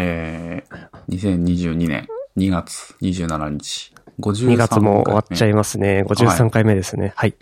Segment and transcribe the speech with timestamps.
[0.00, 3.94] えー、2022年2月27日。
[4.18, 6.04] 2月も終わっちゃいますね。
[6.06, 7.14] 53回目ですね。
[7.16, 7.34] はい。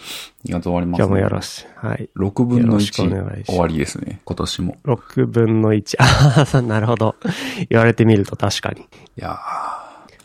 [0.45, 1.23] 2月終わります今日もね。
[1.23, 1.67] よろしい。
[1.75, 2.09] はい。
[2.17, 4.21] 6分のよろしくお願いしま1す終わりですね。
[4.25, 4.77] 今年も。
[4.85, 5.97] 6分の1。
[5.99, 7.17] ああ、なるほど。
[7.69, 8.83] 言われてみると確かに。
[8.83, 8.87] い
[9.17, 9.37] やー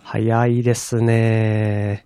[0.04, 2.06] 早いですね。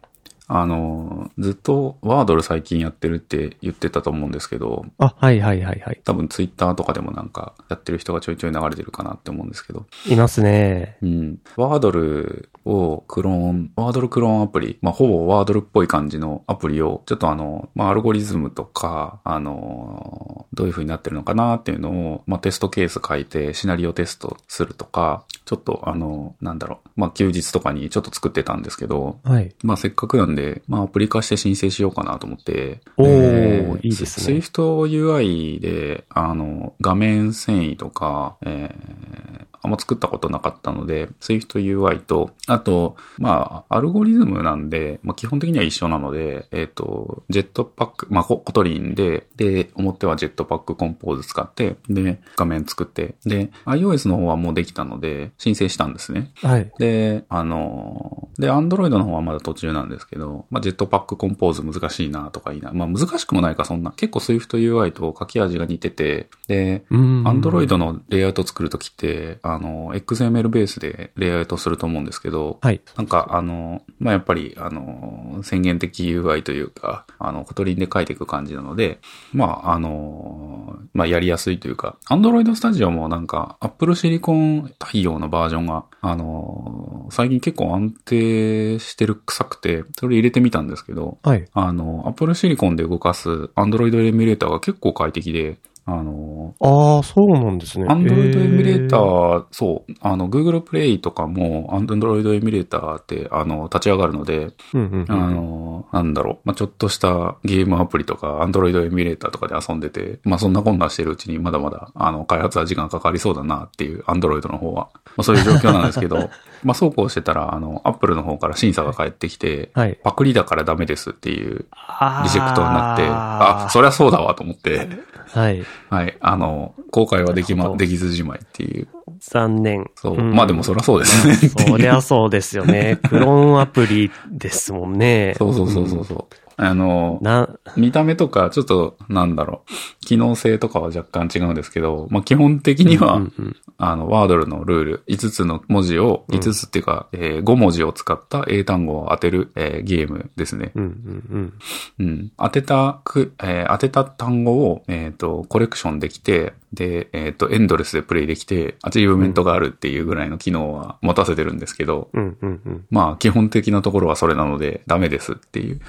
[0.50, 6.02] あのー、ずっとワードル最近やってるって言ってたと思うんですけど、あ、はいはいはいはい。
[6.06, 10.98] 多分ツイッターとかでもなんかやってる人がちょいちょい流れてるかなって思うんですけど、いますね。
[11.02, 11.40] うん。
[11.58, 29.56] ワードルをクローン、ワードルクローンアプリ、まあ、ほぼワードルっぽい感じのアプリを、ちょっとあの、まあ、アルゴリズムとか、あの、どういう風になってるのかなっていうのを、まあ、テストケース書いて、シナリオテストするとか、ちょっとあの、なんだろう、まあ、休日とかにちょっと作ってたんですけど、はい。
[29.64, 32.82] まあ、せっかくなんで、まあ、アプリ化して申請しようかなと思って。
[32.98, 34.52] おーえいいですね Swift
[34.88, 56.32] UI で、あの、画面遷移とか、えーあんま作ったことなかったので、Swift UI と、あと、まあ、アルゴリズムなんで、まあ、基本的には一緒なので、えっ、と、ジェットパック、まあ、 Kotlin で、で、表はジェットpack Compose 使って、で、画面作って、で、iOS の方はもうできたので、申請したんですね。
[56.36, 56.72] はい。
[56.80, 62.72] で、あの、で、アンドロイドの方はまだ途中なんですけど、まあ、 Jetpack Compose 難しいなとかいいな。
[62.72, 63.92] まあ、難しくもないか、そんな。
[63.92, 67.28] 結構 Swift UI と書き味が似てて、で、うん。
[67.28, 72.82] アンドロイドのレイアウト作るときって、あの、XML ベースでレイアウトすると思うんですけど、はい。
[72.96, 79.00] なんか、あの、まあ、やっぱり、あの、宣言的 UI というか、あの、 Kotlin で書いていく感じなので、
[79.34, 91.46] まあ、あの、まあ、やりやすいというか、Android Studio もなんか、Apple Silicon 対応のバージョンが、あの、最近結構安定してる臭くて、それ入れてみたんですけど、はい。
[91.54, 95.58] あの、Apple Silicon で動かす Android エミュレーターが結構快適で、
[95.90, 97.86] あの、ああ、そうなんですね。
[97.88, 105.06] アンドロイドエミュレータへー、そう、あの、Google プレイとかも、アンドロイドエミュレーターって、あの、立ち上がるので、あうん。
[105.08, 114.90] の、なんだろう、まあ、ちょっとしたゲームアプリとか、アンドロイドエミュレーターとかで遊んでて、まあ、そんなこんなしてるうちに、まだまだ、あの、開発は時間かかりそうだなっていう、アンドロイドの方は。
[115.16, 116.30] まあ、そういう状況なんですけど、
[116.66, 119.98] まあ、そうこうしてたら、あの、アップルの方から審査が返ってきて、はい。
[120.04, 124.88] パクリだからダメですっていうあリジェクトになって、あ、そりゃそうだわと思って、
[125.38, 125.64] はい。
[125.92, 128.88] はい、あの、公開はできま、できずじまいっていう。
[129.20, 129.86] 残念。
[129.96, 130.18] そう。
[130.18, 131.36] んまあでもそりゃそうですね。
[131.36, 132.98] そりゃそうですよね。
[133.08, 135.36] クローンアプリですもんね。
[135.38, 136.47] そうそうそうそうそう。
[136.60, 139.62] あの、な、見た目とか、ちょっと、なんだろ
[140.02, 150.72] う、機能性とかは若干違うんですけど、まあ基本的には、うんうんあの、ワードルのルール、5つの文字を、5つっていうか、えー5文字を使った英単語を当てる、えーゲームですね。
[150.74, 150.84] うん
[151.30, 151.54] うん
[152.00, 152.32] うん。
[152.38, 162.22] 当てたく、えー当てた単語を、えっ、と、コレクションできて、で、えっ、と、エンドレスでプレイできて、アチーブメントがあるっていうぐらいの機能は持たせてるんですけど、うん。
[162.22, 162.86] うんうんうん。
[162.90, 165.82] まあ、基本的なところはそれなので、ダメですっていう。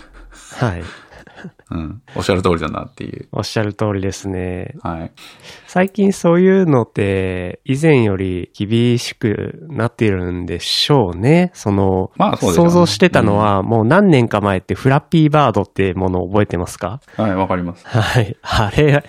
[0.52, 0.84] はい。
[1.70, 2.02] うん。
[2.16, 3.28] おっしゃる通りだなっていう。
[3.32, 4.74] おっしゃる通りですね。
[4.82, 5.12] はい。
[5.66, 11.50] 最近そういうのって、以前より厳しくなっているんでしょうね。
[11.54, 17.00] その、まあそうね想像してたのは、もう何年か前ってフラッピーバードってものを覚えてますか？
[17.16, 17.86] はい、わかります。
[17.86, 18.36] はい。
[18.42, 19.04] あれ、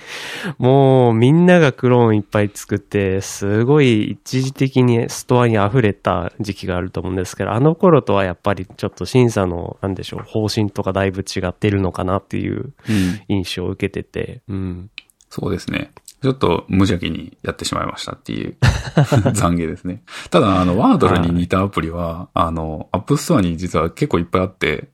[0.58, 13.22] もうみんながクローンいっぱい作って、すごい一時的にストアに溢れた時期があると思うんですけど、あの頃とはやっぱりちょっと審査の、なんでしょう、方針とかだいぶ違ってるのかなっていううん。
[13.28, 14.90] 印象を受けてて、うん。
[15.30, 15.92] そうですね。
[16.22, 20.04] ちょっと無邪気にやってしまいましたっていう 懺悔ですね。
[20.30, 24.90] ただ、あの、ワードルに似たアプリは、あの、アップストアに実は結構いっぱいあって。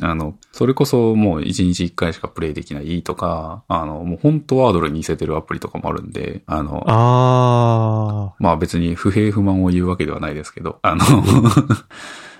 [0.00, 11.04] あの、それこそもう1日1回しかプレイできないとか、あの、もう本当ワードルに似せてるアプリとかもあるんで、あの、あまあ別に不平不満を言うわけではないですけど、あの、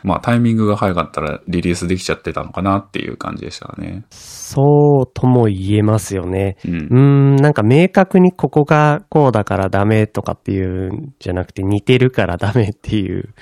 [0.09, 4.05] まあタイミングが早かったらリリースできちゃってたのかなっていう感じでしたね。
[4.11, 6.57] そうとも言えますよね。
[6.65, 6.79] うんう。
[6.79, 13.35] ーん、なんか明確にここがこうだからダメとかっていうんじゃなくて似てるからダメっていう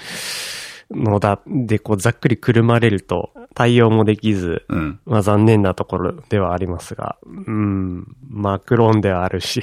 [0.90, 5.00] のだ、でこうざっくりくるまれると対応もできず、うん。
[5.06, 9.62] まあ残念なところではありますが、うん、まあクローンではあるし、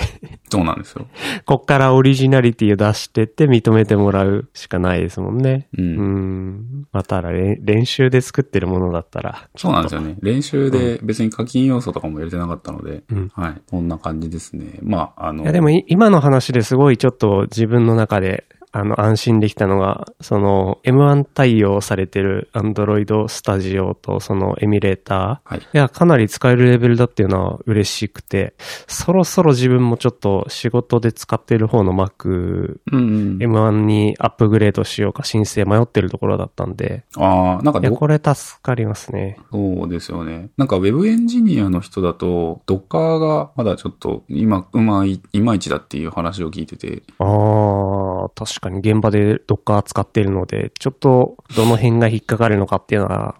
[0.49, 1.07] そうなんですよ。
[1.45, 5.69] こっからオリジナリティを出してって認めてもらうしかないですもんね。
[5.77, 5.81] う。
[5.81, 6.87] うんん。
[6.91, 10.17] まあただれ練習で作ってるものだったら、そうなんですよね。
[10.21, 13.61] 練習で別に課金要素とかも入れてなかったので、うんはい。
[13.69, 14.79] こんな感じですね。
[14.81, 25.53] まあ、あの、いやでもい今の話ですごいちょっと自分の中であの、安心できたのが、その、M1 対応されてる Android Studio とそのエミュレーター。
[25.53, 25.59] はい。
[25.59, 28.55] いや、かなり使えるレベルだっていうのは嬉しくて、
[28.87, 33.37] そろそろ自分もちょっと仕事で使ってる方の Mac、うんうん。
[33.37, 39.37] M1 にアップグレードしようか申請迷ってるところだったんで、ああ、なんかいや、ど、これ助かりますね。
[39.51, 40.49] そうですよね。
[40.57, 53.35] なんか Web エンジニアの人だと、Docker がまだちょっと今、うまい、いまいちだっていう話を聞いてて、ああ、確かに現場で Docker 使っているので、ちょっとどの辺が引っかかるのかっていうのは、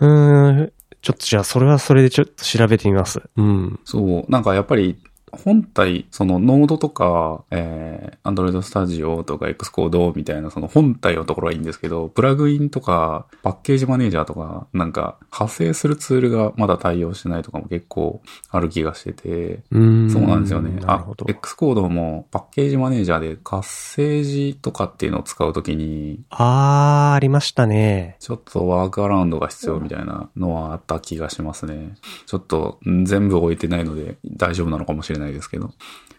[0.00, 0.06] う
[0.52, 3.20] ん、ちょっとじゃあそれはそれでちょっと調べてみます。
[3.36, 3.80] うん。
[3.84, 4.96] そう、なんかやっぱり、
[5.42, 20.10] 本体、そのノードとか、えー、Android Studio とか Xcode みたいなその本体のところはいいんですけど、プラグインとか、パッケージマネージャーとか、なんか、派生するツールがまだ対応してないとかも結構ある気がしてて、う。
[20.10, 20.78] そうなんですよね。
[20.82, 21.26] あなるほど、。
[21.26, 28.16] Xcode もパッケージマネージャーで活性字とかっていうのを使うときに、あー、ありましたね。
[28.20, 31.94] ちょっとワークアラウンドが必要みたいなのはあった気がしますね。
[32.26, 35.72] ちょっとん全部置いてないので大丈夫なのかもしれないですけど。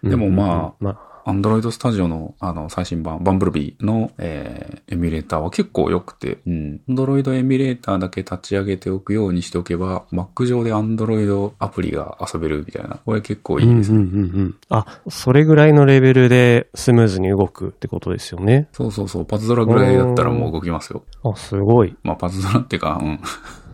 [0.03, 6.81] でもまあうんうんうんまあ、Android Studio のあの最新版、バンブルビーの、えーエミュレーターは結構良くて、うん。
[6.87, 12.99] Android エミュレーターだけ立ち上げておくようにしておけば、Mac 上で Android アプリが遊べるみたいな。
[13.05, 13.97] これ結構いいですね。
[13.97, 14.55] うんうんうんうん。
[14.69, 18.69] あ、それぐらいのレベルでスムーズに動くってことですよね。
[18.71, 19.25] そうそうそう。
[19.25, 21.03] パズドラぐらいだったらもう動きますよ。
[21.23, 21.93] あ、すごい。
[22.03, 23.19] まあパズドラっていうか、うん。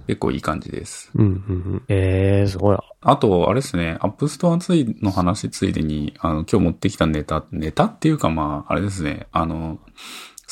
[0.07, 1.11] 結構いい感じです。
[1.15, 1.83] うんうんうん。
[1.88, 2.77] えー、すごい。
[3.01, 9.79] あと、あれですね、アップストアついの話ついでに、あの、今日持ってきたネタ、ネタっていうかまあ、あれですね、あの、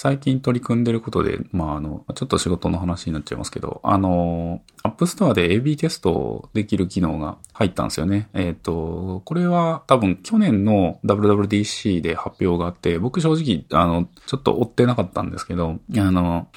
[0.01, 8.27] 最近取り組んでることで、まあ、あの、ちょっと仕事の話になっちゃいますけど、あの、アップストアで AB テストできる機能が入ったんですよね。
[8.33, 16.47] えっ、と、これは多分去年の WWDC で発表があって、僕正直、あの、ちょっと追ってなかったんですけど、あの、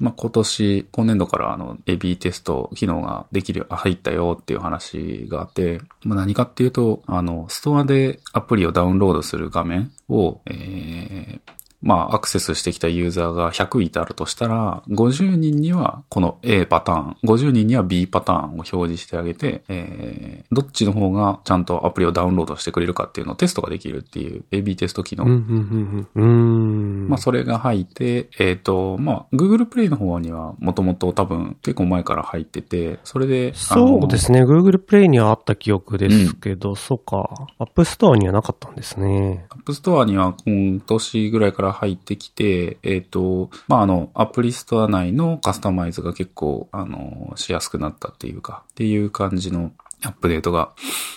[0.00, 26.24] まあ、今年、今年度からあの、AB テスト機能ができる、入ったよっていう話があって、まあ、何かっていうと、あの、ストアでアプリをダウンロードする画面を、えーまあ、アクセスしてきたユーザーが100いたるとしたら、50人にはこの A パターン、50人には B パターンを表示してあげて、えー、どっちの方がちゃんとアプリをダウンロードしてくれるかっていうのをテストができるっていう AB テスト機能うんうんうんうん。
[26.24, 27.08] うーん。
[27.08, 34.44] まあ、それが入って、えっ、と、まあ、Google Play の方にはもともと多分結構前から入ってて、それで、そうですね。
[34.44, 37.48] Google Play にはあった記憶ですけど、そうか。
[37.60, 39.46] App Store にはなかったんですね。
[39.50, 49.72] アップストアには今年ぐらいから入ってきて、えっ、と、まあ、あの、アプリストア内のカスタマイズが結構、あの、しやすくなったっていうか、っていう感じの
[50.04, 50.74] アップデートが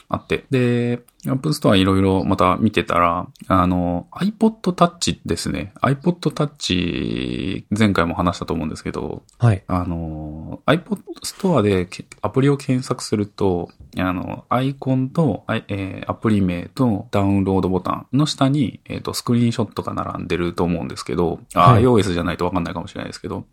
[0.09, 0.45] あって。
[0.49, 5.73] で、アップストアいろいろまた見てたら、あの、iPod Touch ですね。
[5.81, 9.63] iPod Touch、前回も話したと思うんですけど、はい。
[9.67, 23.45] あの、iPod ストアでけアプリを検索すると、あの、アイコンと、えーアプリ名とダウンロードボタンの下に、えっ、と、スクリーンショットが並んでると思うんですけど、あ、はい iOS じゃないとわかんないかもしれないですけど、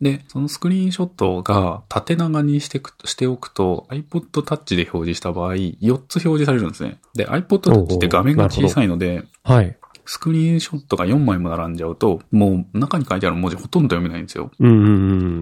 [0.00, 6.98] で、そのスクリーンショットが縦長にしてくしておくと iPod Touch で表示した場合、4つ表示されるんですね。
[7.14, 9.76] で、iPod Touch って画面が小さいので、はい。
[10.06, 14.50] スクリーンショットが4枚も並んじゃうと、もう中に書いてある文字ほとんど読めないんですよ。
[14.58, 14.88] うんうんう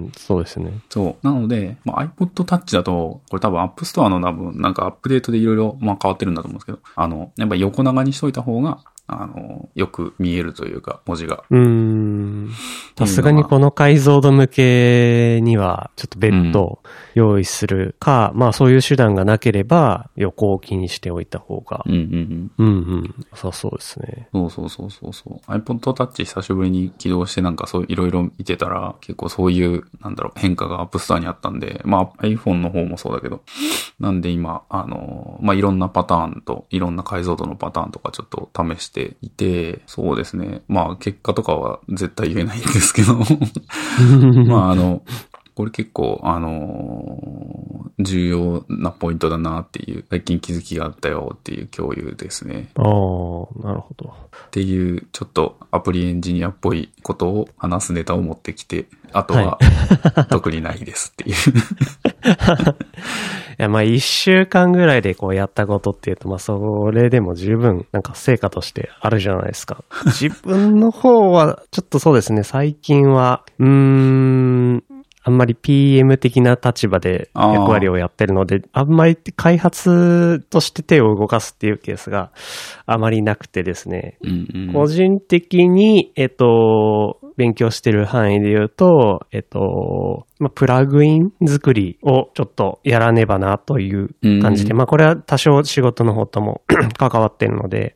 [0.07, 0.13] ん。
[0.17, 0.73] そうですね。
[0.89, 1.27] そう。
[1.27, 8.79] なので、まあ、iPod Touch だと、これ多分 App Store の多分なんかアップデートでいろいろまあ変わってるんだと思うんですけど、あの、やっぱ横長にしといた方が、
[9.09, 11.45] あの、よく見えるというか、文字が。
[11.51, 12.51] うーん。
[12.97, 16.83] さすがにこの解像度向けには、ちょっと別途
[17.15, 21.83] 用意するか、まあそういう手段がなければ、横置きにしておいた方が。
[21.87, 22.65] うんうんうん。
[22.65, 23.15] うんうん。
[23.31, 24.29] 良さそうですね。
[24.33, 25.51] そうそうそうそうそう。
[25.51, 33.43] iPod Touch 久しぶりに起動してなんかそういろいろ見てたら、結構そういう、なんだろう、変化が App Store にあったんで、まあ iPhone の方もそうだけど、
[33.99, 40.63] なんで今、あの、まあいろんなパターンと、いろんな解像度のパターンとかちょっと試していて、そうですね。
[40.69, 43.15] まあ結果とかは絶対言えないんですけど、
[44.47, 45.03] まああの、
[45.55, 47.63] これ結構、あのー
[47.99, 52.71] 重要なポイントだなっていう、最近気づきがあったよっていう共有ですね。
[52.75, 54.09] ああ、なるほど。
[54.09, 59.59] っていう、ちょっとアプリエンジニアっぽいことを話すネタを持ってきて、あとは、
[60.31, 61.37] 特にないですっていう。
[63.59, 69.85] や、まあ一週間ぐらいでこうやったことっていうと、まあそれでも十分なんか成果としてあるじゃないですか。
[70.07, 74.85] 自分の方は、ちょっとそうですね、最近は、うーん、
[75.25, 82.33] あんまり PM 的な立場で役割をやってるので、あんまり開発として手を動かすっていうケースが
[82.87, 84.73] あまりなくてですね、うんうん。
[84.73, 94.09] 個人的に、えっと、勉強してる範囲で言うと、えっと、まあ、プラグイン作りをちょっとやらねばなという
[94.43, 94.79] 感じで、うん。
[94.79, 96.63] まあ、これは多少仕事の方とも
[96.99, 97.95] 関わってるので、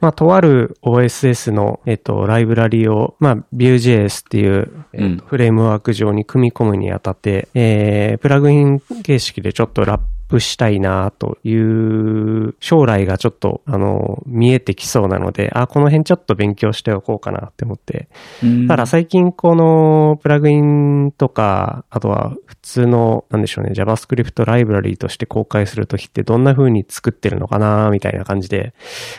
[0.00, 5.16] まあ、とある OSS の、えっと、ライブラリを、まあ、Vue.js っていう、えっとうん。
[5.26, 10.04] フレームワーク上に組み込むにあたって、えー、プラグイン形式でちょっとラップ
[10.38, 18.08] したいなという将来がちょっと、あの、見えてきそうなので、あ、この辺ちょっと勉強しておこうかなって思って。
[18.42, 28.74] うんただ最近このプラグインとか、あとは普通の、なんでしょうね、JavaScript ライブラリーとして公開するときってどんな風に作ってるのかなみたいな感じで、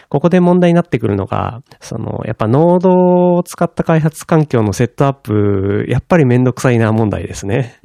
[0.09, 7.79] ここで問題になってくるのが、その、やっぱノードを使った開発環境のセットアップ、やっぱりめんどくさいな問題ですね。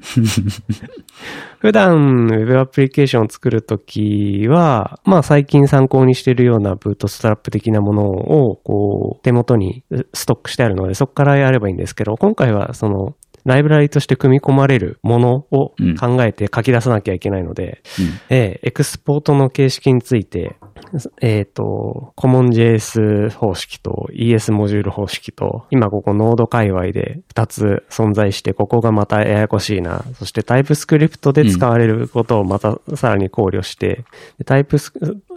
[1.59, 17.83] 普段 Web アプリケーションを作るときは、まあ最近参考にしているようなブートストラップ的なものを、こう、手元にストックしてあるので、そこからやればいいんですけど、今回はその、ライブラリとして組み込まれるものを考えて書き出さなきゃいけないので、
[18.29, 20.57] えーエクスポートの形式について、
[21.21, 30.05] えっ、と、CommonJS 方式と ES モジュール方式と、今ここノード界隈で2つ存在して、ここがまたややこしいな。
[30.19, 34.05] そしてタイプスクリプトで使われることをまたさらに考慮して、
[34.39, 34.93] でタイプス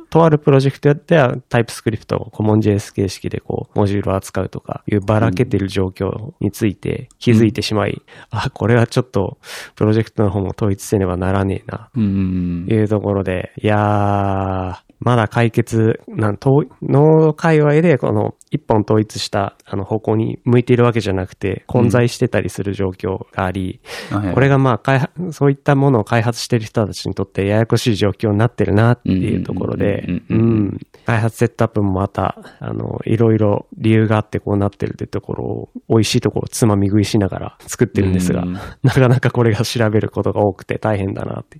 [0.10, 8.01] とあるプロジェクトではタイプスクリプトを CommonJS 形式でこう、モジュールを扱うとかいうばらけてる状況について気づいてしまい、
[8.32, 9.38] あ、これはちょっと
[9.75, 12.68] プロジェクトの方も統一せねばならねえな、うん。
[12.70, 23.79] いうところで、いやー、まだ解決、なん、と、脳界隈でこの一本統一したあの方向に向いているわけじゃなくて、混在してたりする状況があり、
[24.10, 24.34] はい。
[24.34, 30.39] これがまあ開発、そういったものを開発している人たちにとってややこしい状況になってるなっていうところでうん、ううん。
[30.39, 30.48] うん。
[30.50, 38.53] うんん、開発セットアップもまた、あの、いろいろ理由があってこうなってるってところを、美味しいところをつまみ食いしながら作ってるんですが、うん。
[38.53, 41.60] なかなかこれが調べることが多くて大変だなって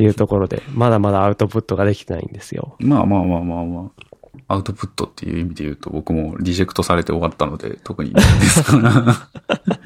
[0.00, 2.76] いうところで、まだまだアウトプットができてないんですよ。
[2.80, 4.11] まあまあまあまあまあ。
[4.48, 9.02] アウトプットっていう意味で言うと僕もリジェクトされて終わったので特にないですから。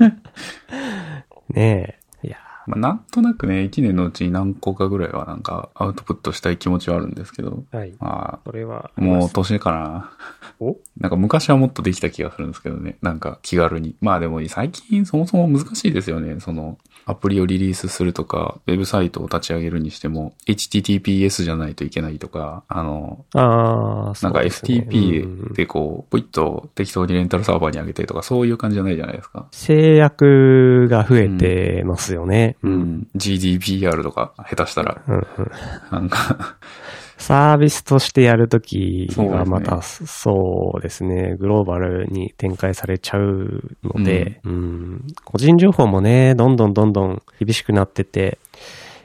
[1.50, 2.28] ねえ。
[2.28, 7.94] いやまあなんとなくね、1年のうちに何個かぐらいはなんかアウトプットしたい気持ちはあるんですけど、はい。
[7.98, 10.10] まそれはあ、もう年かな。
[10.58, 10.76] お？
[10.98, 12.98] なんか昔はもっとできた気がするんですけどね。
[13.02, 13.96] なんか気軽に。
[14.00, 16.40] まあでも最近そもそも難しいですよね。
[16.40, 29.46] そのアプリをリリースするとか、ウェブサイトを立ち上げるにしても、HTTPS じゃないといけないとか、あの、あなんか FTP でこう、ポイッと適当にレンタルサーバーに上げてとか、そういう感じじゃないじゃないですか。
[29.52, 32.56] 制約が増えてますよね。
[32.64, 32.68] う。
[32.68, 33.06] うんん。
[33.14, 35.00] GDPR とか、下手したら、
[35.92, 36.56] なんか、
[37.18, 45.06] サービスとしてやるときがまた、そそうですね、グローバルに展開されちゃうので、うん。
[45.24, 48.38] 個人情報もね、どんどんどんどん厳しくなってて、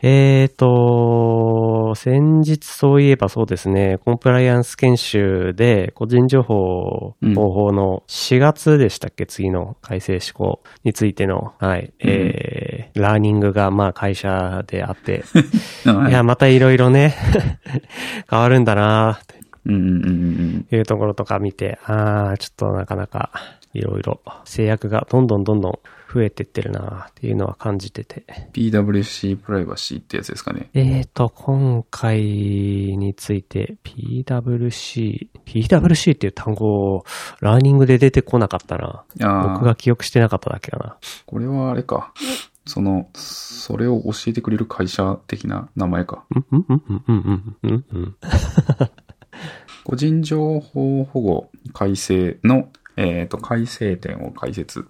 [0.03, 15.23] えーと、先日そういえばそうですね、コンプライアンス研修で個人情報うん保護の4月でしたっけ、次の改正施行についての、はい、えー、ラーニングがまあ会社であって、
[16.09, 17.13] いや、またいろいろね、
[18.29, 20.67] 変わるんだなってうんうんうんうん。
[20.71, 23.29] いうところとか見て、ああ、ちょっとなかなか
[23.73, 25.79] いろいろ制約がどんどんどんどん
[26.13, 28.25] 増えてってるなっていうのは感じてて。
[28.53, 30.69] PWC プライバシーってやつですかね。
[30.73, 37.05] えーと、今回について PWC、PWC っていう単語を
[37.39, 39.05] ラーニングで出てこなかったな。
[39.53, 40.97] 僕が記憶してなかっただけかな。
[41.25, 42.13] これはあれか。
[42.65, 46.25] その、それを教えてくれる会社的な名前か。
[46.35, 48.15] うんうんうんうんうんうんうん。
[49.83, 54.85] 個人情報保護改正の、えっ、と、改正点を解説。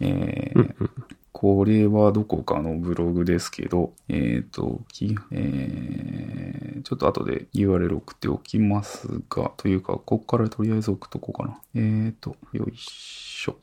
[0.00, 0.90] えー
[1.32, 11.58] これはどこかのブログですけど、えっ、と、きえーちょっと後で URL 送っておきますが、というか、ここからとりあえず送っとこうかな。
[11.74, 13.56] えっ、と、よいしょ。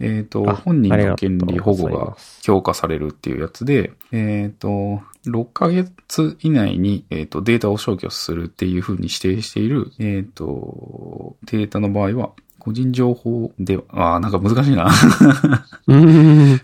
[0.00, 12.32] えっ、と、あ本人の権利保護が強化されるっていうやつで、えっ、と、6ヶ月以内に、えっ、と、データを消去するっていう風に指定している、えっ、と、データの場合は、
[12.68, 14.88] 個人情報では、あーなんか難しいな。
[15.88, 16.60] うーん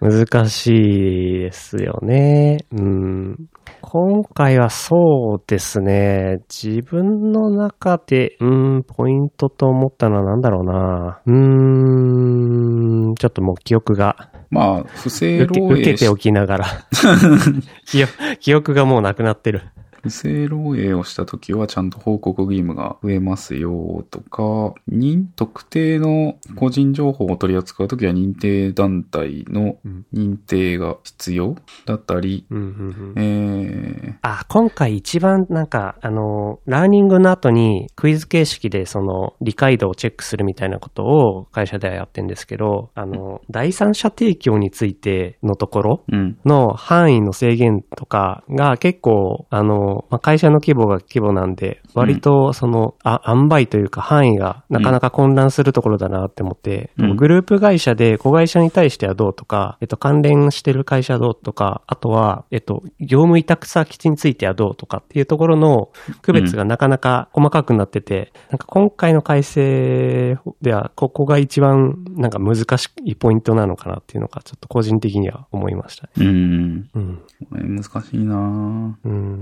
[0.00, 2.64] 難しいですよね。
[2.72, 3.36] うん。
[3.82, 6.38] 今回はそうですね。
[6.48, 11.20] 自分の中で、うん、ポイントと思ったのは何だろうな。
[11.26, 16.66] うーん、ん、ちょっともう記憶がまあ、不正漏洩し、受けておきながら
[18.40, 19.62] 記憶がもうなくなってる。
[20.02, 30.06] 不正漏洩をしたときはちゃんと報告義務が増えますよとか、認、特定の個人情報を取り扱うときは認定団体のうん。
[30.12, 31.56] 認定が必要
[31.86, 33.22] だったり、うんうんうん。
[33.22, 46.04] えあ、今回一番なんか、あの、ラーニングの後にクイズ形式でその理解度をチェックするみたいなことを会社ではやってるんですけど、あの、第三者提供についてのところ
[46.44, 65.90] の範囲の制限とかが結構、あの、まあ、会社の規模が規模なんで、割とその、あ、塩梅というか範囲がなかなか混乱するところだなって思って、うんグループ会社で子会社に対してはどうとか、えっと、関連してる会社はどうとか、あとは、えっと、業務委託先についてはどうとかっていうところの
[66.22, 76.10] 区別がなかなか細かくなってて、なんか今回の改正では、ここが一番なんか難しいポイントなのかなっていうのが、ちょっと個人的には思いましたね。
[76.18, 77.22] うん、うん。
[77.50, 79.40] これ難しいなぁうん。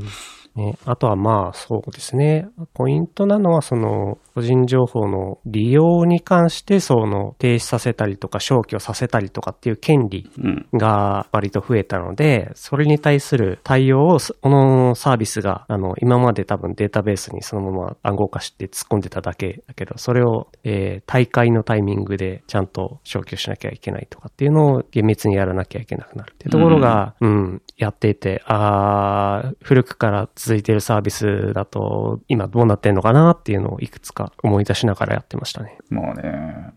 [0.55, 2.49] ね、あとはまあそうですね。
[2.75, 35.79] ポイントなのはその個人情報の利用に関してその停止させたりとか消去させたりとかっていう権利うん、が割と増えたので、それに対する対応をそこのサービスがあの今まで多分データベースにそのまま暗号化して突っ込んでただけだけど、それを、えー大会のタイミングでちゃんと消去しなきゃいけないとかっていうのを厳密にやらなきゃいけなくなるっていうところが、うん、やっていて、あー古くから続いているサービスだと今どうなってんのかなっていうのをいくつか思い出しながらやってましたね。
[35.91, 36.73] まあね、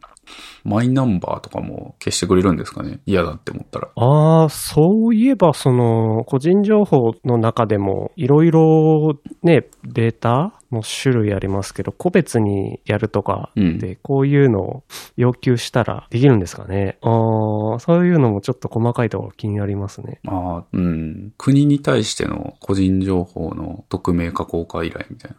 [0.63, 2.99] マイナンバーとかも消してくれるんですかね？
[3.05, 3.89] 嫌だって思ったら。
[3.95, 14.83] ああ、そういえば、その、個人情報の中でも、いろいろね、データの種類ありますけど、個別にやるとかうんで、こういうのを
[15.15, 16.97] 要求したらできるんですかね。
[17.01, 20.19] ああ、そういうのもちょっと細かいところ気になりますね。
[20.23, 21.33] まあ、うん。
[21.37, 25.37] 国に対しての個人情報の匿名化公開依頼みたいな。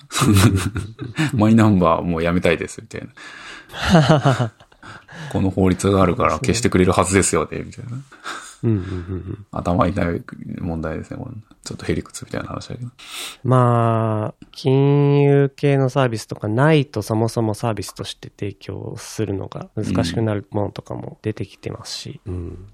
[1.38, 4.52] マイナンバーもうやめたいです、みたいな。
[5.32, 7.92] この法律があるから消してくれるはずですよね、みたいな。
[8.64, 9.46] うんうんうんうん。
[9.52, 10.22] 頭痛い
[10.58, 11.22] 問題ですね。
[11.64, 12.90] ちょっとヘリクツみたいな話だけど。
[13.44, 22.20] まあ、金融系のサービスとかないとそもそもサービスとして提供するのが難しくなるものとかも出てきてますし。
[22.26, 22.66] うん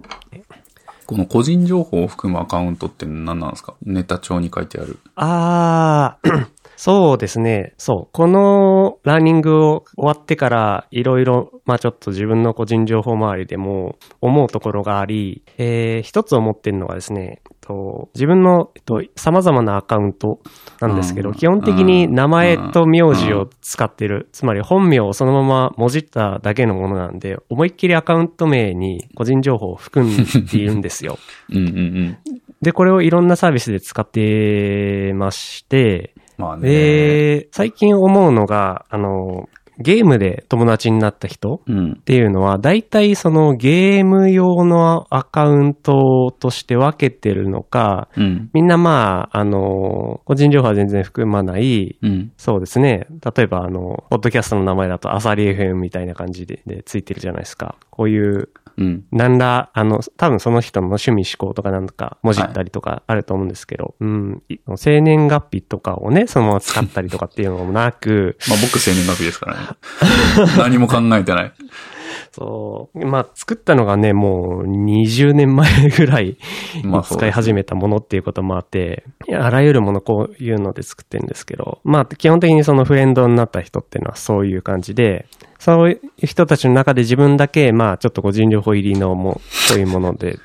[1.10, 3.74] この個人情報を含むアカウントって何なんですか？
[3.82, 4.96] ネタ帳に書いてある。
[5.16, 7.74] ああ、 そうですね。
[7.78, 8.08] そう。
[8.12, 20.40] このラーニングを終わってから、いろいろ、まあちょっと自分の個人情報周りでも思うところがあり、えー、一つ思ってるのがですね、と自分の、えっと、様々なアカウント
[20.80, 31.18] なんですけど、うん基本的に名前と名字を使ってる、つまり本名をそのままもじっただけのものなんで、思いっきりアカウント名に個人情報を含んでいるんですよ。
[31.50, 32.18] うんうんうん。
[32.60, 36.68] で、これをいろんなサービスで使ってまして、まあね。
[36.68, 39.48] で、最近思うのが、あの、
[39.80, 42.02] ゲームで友達になった人っ。
[42.04, 48.08] ていうのは、大体そのゲーム用のアカウントとして分けてるのか、
[48.52, 51.98] みんなまあ、あの、個人情報は全然含まない、
[52.36, 53.06] そうですね。
[53.34, 57.76] 例えば、あの、ポッドキャストの名前だと、アサリ FM みたいな感じででついてるじゃないですか。
[57.90, 59.04] こういううん。
[59.12, 64.42] 何ら、あの、多分その人の趣味思考とかなんか、文字ったりとかあると思うんですけど、うん、
[64.76, 69.60] 生年月日とかをね、そのまま使ったりとかっていうのもなく、 まあ僕生年月日ですからね。
[70.58, 71.52] 何も考えてない。
[72.32, 76.36] そう、まあ作ったのがね、もう20年前ぐらい
[77.04, 85.26] 使い始めたものっていうこともあって、あらゆるものこういうので作ってるんですけど、まあ基本的にそのフレンドになった人っていうのはそういう感じで、
[85.58, 90.38] そういう人たちの中で自分だけ、まあちょっと個人情報入りのも、そういうもので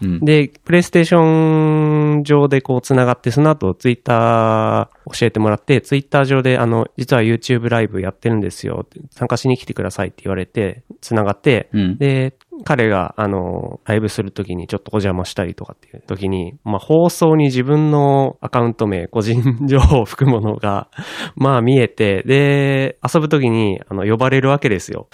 [0.00, 8.86] うんで、プレイステーション上でこう繋がって、その後ツイッター教えてもらって、ツイッター上であの、実は YouTube ライブやってるんですよ。
[9.10, 11.98] 参加しに来てくださいって言われて、繋がって、うん。
[11.98, 12.34] で、
[12.64, 20.88] 彼が、あの、ライブするときにちょっとお邪魔したりとかっていうときに、まあ、放送に自分のアカウント名、個人情報を含むものが、
[21.34, 25.08] まあ、見えて、で、遊ぶときに、あの、呼ばれるわけですよ。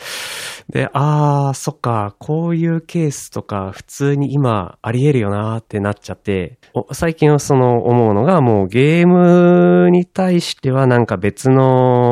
[0.68, 6.59] で、あー、そっか、こういうケースとか、普通に今、あり得るよなーってなっちゃって、
[6.92, 12.07] 最近はその、思うのが、もうゲームに対してはなんか別の、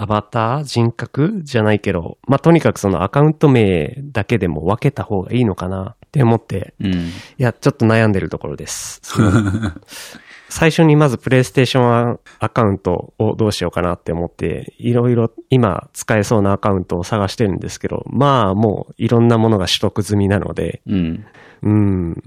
[0.00, 6.92] アバター人格じゃないけど、まあ、とにかくそのアカウント名だけでも分けた方がいいのかなって思って、うん。
[6.92, 9.02] いや、ちょっと悩んでるところです。
[10.48, 21.26] 最初にまずプレイステーションアカウントをどうしようかなって思って、いろいろ今使えそうなアカウントを探してるんですけど、まあもういろんなものが取得済みなので、うん。
[21.62, 22.22] うん、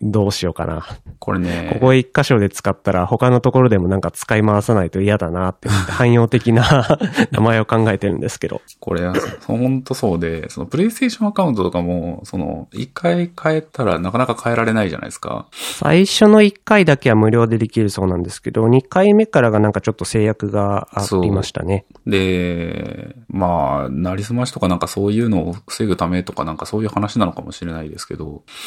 [0.00, 0.86] どうしようかな。
[1.18, 6.86] これね、ここ一箇所で使ったら他のところでもなんか使い回さないと嫌だなって汎用的な
[7.32, 8.62] 名前を考えてるんですけど。
[8.80, 9.02] これ、
[9.40, 15.48] そほんとそうで、そのプレイステーションアカウントとかも、その、一回変えたらなかなか変えられないじゃないですか。
[15.52, 21.84] 最初の1回だけは無料でできるそうなんですけど、2回目からがなんかちょっと制約がありましたね。
[22.06, 28.42] で、まあ、なりすましとかなんかそういうのを防ぐためとかなんかそういう話なのかもしれないですけど、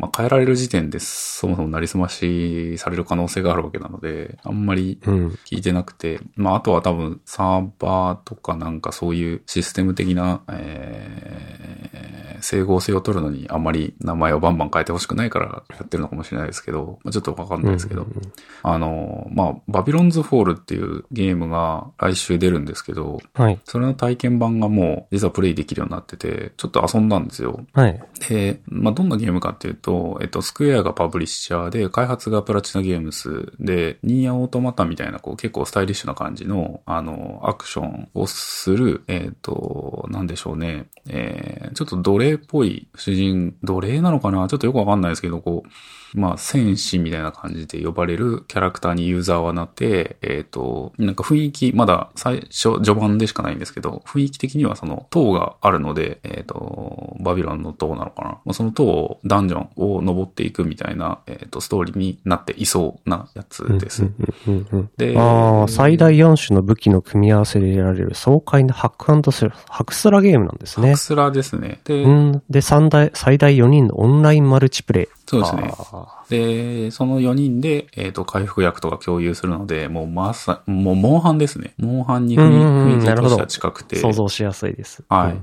[0.00, 5.28] まあ、変えられる時点でそもそもなりすましされる可能性があるわけなので、あんまりうん。
[5.44, 18.06] 聞いてなくて、まあ、あとは多分サーバーとかなんかそういうシステム的な、えー、整合性を取るのにあんまり名前をバンバン変えてほしくないからやってるのかもしれないですけど、まあ、ちょっとわかんないですけど、
[18.62, 23.60] あの、まあ、バビロンズフォールっていうゲームが来週出るんですけど、はい。
[23.64, 27.66] それの体験版がもう実はプレイできるようになってて、ちょっと遊んだんですよ。
[27.72, 28.00] はい。
[28.28, 29.89] で、まあ、どんなゲームかっていうと、
[30.20, 44.46] えっと、スクエアがパブリッシャーで、開発がプラチナゲームスで、ニーヤオートマタみたいな、こう、結構スタイリッシュな感じの、あの、アクションをする、えっと、なんでしょうね、えー、ちょっと奴隷っぽい主人、奴隷なのかな？
[44.48, 45.70] ちょっとよくわかんないですけど、こう、
[46.12, 58.28] まあ、戦士みたいな感じで呼ばれるキャラクターにユーザーはなって、えっ、と、なんか雰囲気、まだ最初、序盤でしかないんですけど、雰囲気的にはその塔があるので、えっ、と、バビロンの塔なのかな？
[58.30, 64.10] まあその塔を、ダンジョンを登っていくみたいな、えっ、と、ストーリーになっていそうなやつです。
[64.96, 71.00] でああ、最大4種の武器の組み合わせで得られる爽快なハックスラ、ハクスラゲームなんですねハク。
[71.00, 71.80] スラですね。
[71.84, 72.42] で、うん。
[72.50, 75.08] で、最大、最大4人のオンラインマルチプレイ。
[75.26, 75.72] そうですね。
[75.92, 81.74] あで、その4人で、えっ、と、回復薬とか共有するので、もうまさ、もう、モンハンですね。
[81.78, 83.96] モンハンに雰うんうんうん囲気なるほどとしては近くて。
[83.96, 85.04] ー想像しやすいです。
[85.08, 85.32] はい。
[85.32, 85.42] うん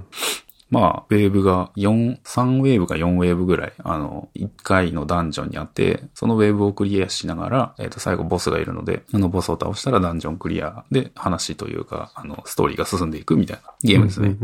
[0.70, 14.36] まあ、ウェーブが4、3ウェーブか4ウェーブぐらい、あの、1回のダンジョンにあって、そのウェーブをクリアしながら、えっ、と、最後ボスがいるので、あのボスを倒したらダンジョンクリアで話というか、あの、ストーリーが進んでいくみたいなゲームですね。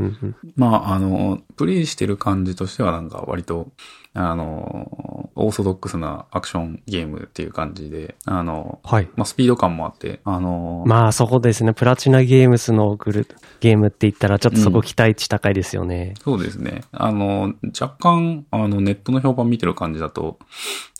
[0.55, 3.71] まあ、あの、プレイしてる感じとしてはなんか割と、
[4.15, 9.09] あの、オーソドックスなアクションゲームっていう感じで、あの、はい。
[9.15, 11.73] まあ、スピード感もあって、あの、まあ、そこですね。
[11.73, 13.27] プラチナゲームスのグル
[13.59, 16.13] ゲームって言ったら、ちょっとそこ期待値高いですよね。
[16.23, 16.83] そうですね。
[16.91, 20.37] あの、若干、あの、ネットの評判見てる感じだと、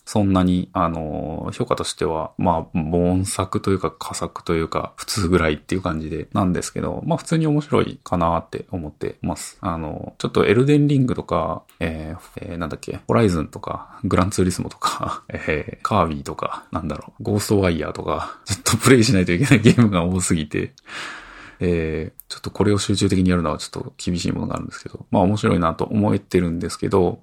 [0.06, 9.58] そんなに、あの、評価としては、まあ、凡作というか、佳作というか、普通ぐらいっていう感じで、なんですけど、まあ、普通に面白いかなって思ってます。
[9.62, 20.74] あの、ちょっとエルデンリングとか、えーえーなんだっけ、ホライズンとか、グランツーリスモとか、 えーカービィとか、なんだろう、ゴーストワイヤーとか、ちょっとプレイしないといけないゲームが多すぎて、
[21.60, 27.22] えーちょっとこれを集中的にやるのはちょっと厳しいものがあるんですけど、まあ面白いなと思ってるんですけど、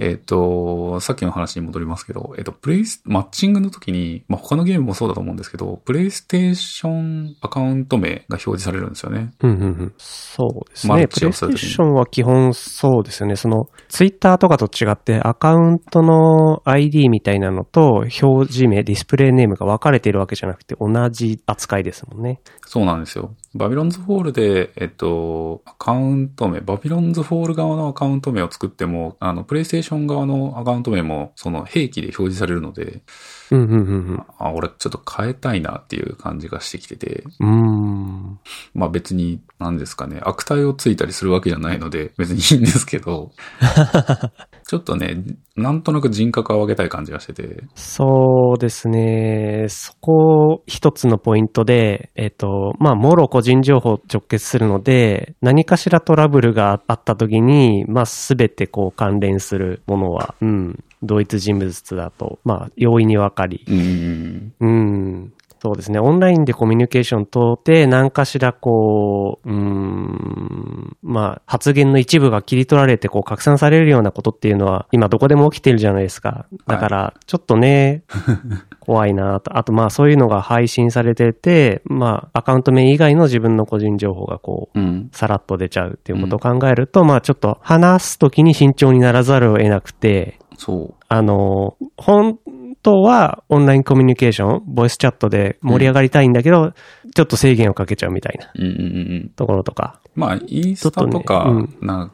[0.00, 9.30] えっ、と、さっきの話に戻りますけど、えっ、と、プレイス、マッチングの時に、まあ他のゲームもそうだと思うんですけど、プレイステーションアカウント名が表示されるんですよね。
[9.40, 9.94] うんうんうん。
[9.96, 11.06] そうですマルね。
[11.08, 13.36] プレイステーションは基本そうですよね。
[13.36, 22.40] その、ツイッターとかと違ってアカウントの ID みたいなのと表示名、ディスプレイネームが分かれているわけじゃなくて同じ扱いですもんね。
[22.66, 23.36] そうなんですよ。
[23.54, 33.02] バビロンズフォールで、えっと、アカウント名、バビロンズフォール側のアカウント名を作っても、あの、プレイステーション側のアカウント名も、その、併記で表示されるので、
[33.50, 33.76] うんうんう
[34.14, 38.32] んあ、俺ちょっと変えたいなっていう感じがしてきてて、うん。
[38.32, 38.38] う
[38.74, 43.32] まあ別に、何ですかね、悪態をついたりするわけじゃないので、別にいいんですけど、
[44.68, 45.24] ちょっとね、
[45.56, 47.64] なんとなく人格を分けたい感じがしてて。
[47.74, 49.66] そうですね。
[49.68, 65.32] そこ一つのポイントで、えっ、と、まあ、もろ個人情報直結するので、何かしらトラブルがあった時に、まあ、すべてこう関連するものは、うん、同一人物だと、まあ、容易にわかり、うん、うん。
[65.60, 65.98] そうですね。
[65.98, 76.46] オンラインでコミュニケーションとって、何かしらこう、うーん、まあ、発言の一部が切り取られて、こう、拡散されるようなことっていうのは、今どこでも起きてるじゃないですか。
[76.68, 78.04] だから、ちょっとね、
[78.78, 79.58] 怖いなと。
[79.58, 90.94] あと、まあ、そういうのが配信されてて、まあ、アカウント名以外の自分の個人情報がこう、うん、さらっと出ちゃうっていうことを考えると、まあ、ちょっと話すときに慎重にならざるを得なくて、そう。
[91.08, 92.38] あの、本
[92.82, 96.72] 当はオンラインコミュニケーション、ボイスチャットで盛り上がりたいんだけど、
[97.14, 98.50] ちょっと制限をかけちゃうみたいな。
[98.54, 98.80] うんうんうんう
[99.26, 99.32] ん。
[99.36, 100.00] ところとか。
[100.14, 101.46] まあ、インスタとか、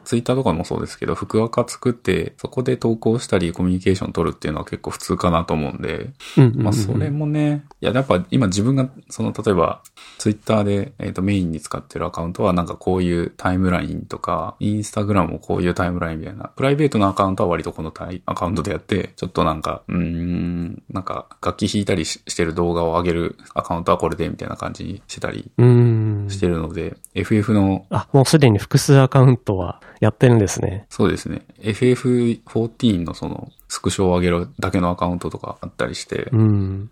[0.03, 9.81] ツイッターとかもそうですけど、福アカ作って、そこで投稿したり、コミュニケーション取るっていうのは結構普通かなと思うんで、うんうんうんまあ、それもね、いや、やっぱ今自分が、その、例えば、
[10.19, 20.54] ツイッターで、えっ、と、メインに使ってるアカウントは、なんかこういうタイムラインとか、インスタグラムもこういうタイムラインみたいな、プライベートなアカウントは割とこのタイアカウントでやって、ちょっとなんか、うーん、
[20.89, 26.27] なんか、楽器弾いたりししてる動画を上げるアカウントはこれで、みたいな感じにしてたりうん。
[26.29, 30.85] してるので、FF のあ、もうすでに複数アカウントはやってるんですね。
[30.89, 31.45] そうですね。
[31.59, 36.91] FF14 のその、スクショを上げるだけのアカウントとかあったりして、うん。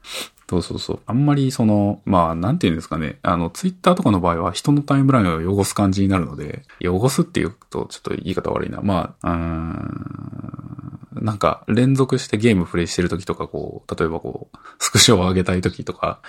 [0.49, 0.99] そうそうそう。
[1.05, 3.19] あんまりその、まあ、なんていうんですかね。
[3.23, 8.81] あの、ツイッターとかの場合は人のタイムラインを汚す感じになるので、汚すっていうとちょっと言い方悪いな。
[8.81, 16.19] まあ、うーん、なんか連続してゲームプレイしてる時とかこう、例えばこう、スクショを上げたい時とか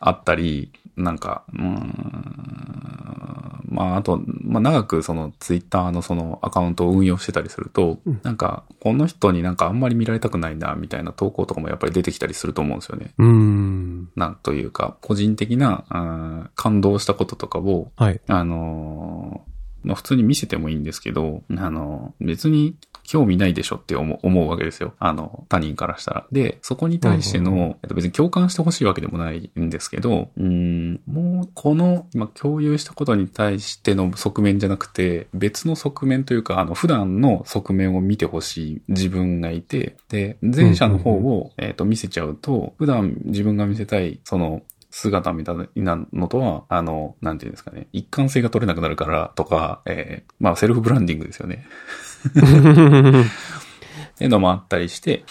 [0.00, 3.20] あったり、なんか、うーん、
[3.70, 13.12] まあ、あと、まあ、長くそのツイッターのそのアカウントを運用してたりすると、なんか、この人になんかあんまり見られたくないな、みたいな投稿とかもやっぱり出てきたりすると思うんですよね。
[13.18, 13.59] うん。
[14.16, 18.20] なんというか、個人的な、うん感動したこととかを、はい。
[18.26, 19.50] あのー
[19.82, 24.94] まあ普通に見せてもいいんですけど、あの、別に興味ないでしょって思う思うわけですよ。
[24.98, 26.26] あの、他人からしたら。
[26.32, 51.64] で、そこに対しての、えっと別に共感してほしいわけでもないんですけど、うん、もう、この、今共有したことに対しての側面じゃなくて、別の側面というか、あの、普段の側面を見てほしい自分がいて、で、前者の方を、えっと、見せちゃうと、普段自分が見せたい、その、姿みたいなのとは、あの、なんていうんですかね、一貫性が取れなくなるからとか、えーまあ、セルフブランディングですよね。
[52.28, 52.32] っ
[54.16, 55.24] ていうのもあったりして、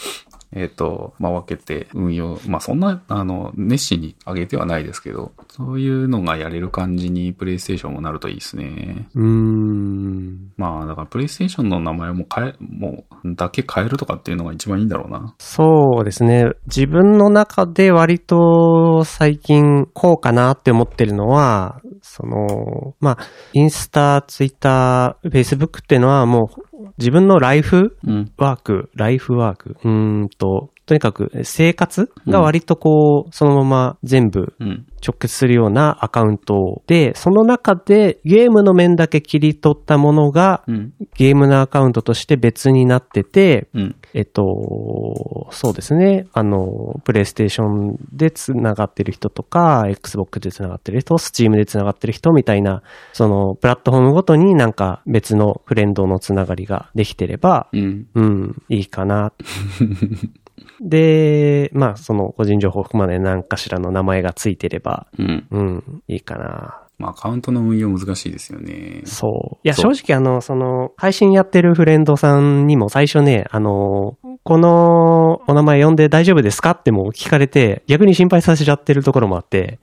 [0.51, 9.07] えっ、と、まあ、分けて運用、まあ、そんな、あの、熱心に上げてはないですけど、そういうのがやれる感じにプレイステーションもなるといいですね。
[9.13, 10.51] うん。
[10.57, 15.35] まあ、だからプレイステーションの名前も変え、もう、だけ変えるとかっていうのが一番いいんだろうな。
[15.37, 16.45] そうですね。
[16.65, 23.17] 自分の中で割と最近こうかなって思ってるのは、その、まあ、
[23.53, 28.31] インスタ、ツイッター、フェイスブックっていうのはもう自分のライフうん。
[28.37, 34.87] ワーク、ライフワーク、うーんと、とにかく生活が割とこう、そのまま全部うん。
[35.05, 40.93] 直結するようなアカウントで、その中でゲームの面だけ切り取ったものがうん。
[41.15, 43.95] ゲームのアカウントとして別になってて、うん。
[44.13, 46.25] えっと、そうですね。
[46.33, 52.81] あの、プレイステーションで繋がってる人とか、Xbox で繋がってる人、Steam で繋がってる人みたいな、
[53.13, 58.07] その、プラットフォームごとになんか別のフレンドの繋がりができてれば、うん。
[58.15, 59.31] うん、いいかな。
[60.81, 65.47] で、まあ、その個人情報を含まない何かしらの名前がついてれば、うん。
[65.51, 66.81] うん、いいかな。
[66.97, 69.01] まあ、アカウントの運用難しいですよね。
[69.05, 69.57] そう。
[69.63, 76.71] いや、正直あの、その、配信やってるフレンドさんにも最初ね、あの、このお名前呼んで大丈夫ですか？
[76.71, 79.79] っても聞かれて、逆に心配させちゃってるところもあって。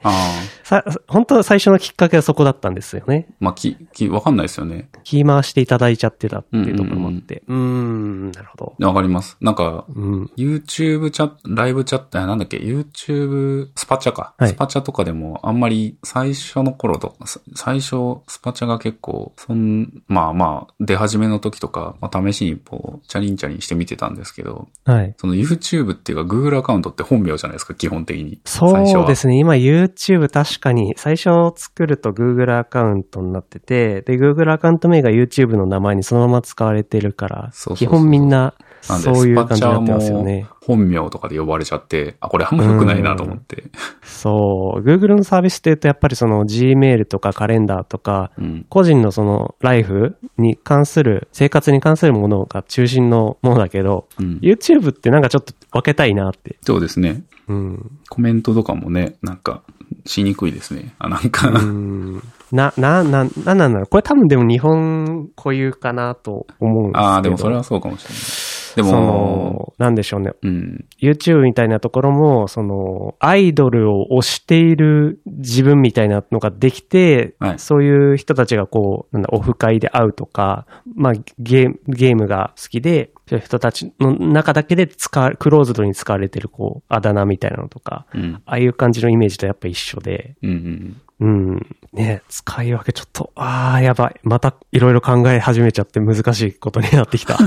[0.65, 3.29] さ、本当は最初のきっかけはそこだったんですよね。
[3.39, 4.89] まあ、き、き、わかんないですよね。
[5.05, 7.45] 聞き回していただいちゃってたっていうところもあって。
[7.47, 8.87] うーん、なるほど。
[8.89, 9.37] わかります。
[9.41, 10.31] なんか、うん。
[10.37, 14.35] YouTube チャット、ライブチャット、あなんだっけ、YouTube、スパチャか。
[14.39, 17.15] はいスパチャとかでも、あんまり最初の頃と
[17.55, 24.46] 最初、スパチャが結構、そん、まあまあ、出始めの時とか、まあ、試しにこう、チャリンチャリンして見てたんですけど、
[24.85, 25.15] はい。
[25.19, 28.41] その YouTube っていうか Google アカウントって本名じゃないですか、基本的に。
[28.45, 28.69] そ
[29.05, 29.39] うですね。
[29.39, 38.55] 今 YouTube 確かに最初作ると Google アカウントになってて、で、Google アカウント名が YouTube の名前にそのまま使われてるから、そうそうそう基本みんな
[38.89, 40.47] なんで、そういう感じになってますよもね。
[40.65, 43.65] 本名とかで呼ばれちゃって、あ、これあんま良くないなと思って。
[44.03, 44.81] そう。
[44.81, 48.67] Google のサービスって言うとやっぱりその Gmail とかカレンダーとか、うん。
[48.69, 54.39] 個人のそのライフに関する、生活に関するものが中心のものだけど、うん。
[54.43, 56.57] YouTube ってなんかちょっと分けたいなって。
[56.63, 57.23] そうですね。
[57.49, 57.91] うん。
[58.09, 59.63] コメントとかもね、なんか、
[60.05, 60.95] しにくいですね。
[60.99, 62.23] あ、なんか、うん。
[62.53, 63.87] な、な、な、なんなんだろう。
[63.87, 67.05] これ多分でも日本固有かなと思うんですけど。
[67.05, 68.46] ああ、でもそれはそうかもしれない。
[68.77, 70.33] でそも、の、なんでしょうね。
[70.43, 70.85] うん。
[71.01, 88.43] YouTube みたいなところも、その、アイドルを推している自分みたいなのができて、はいそういう人たちがこう、なんだ、オフ会で会うとか、まあ、ゲーム、ゲームが好きで、そういう人たちの中だけで使わ、クローズドに使われてる、こう、あだ名みたいなのとか、うん。
[88.45, 91.01] ああいう感じのイメージとやっぱ一緒で、うんうん。
[91.21, 91.67] うん。
[91.93, 94.21] ね使い分けちょっと、ああ、やばい。
[94.23, 97.39] またいろいろ考え始めちゃって難しいことになってきた。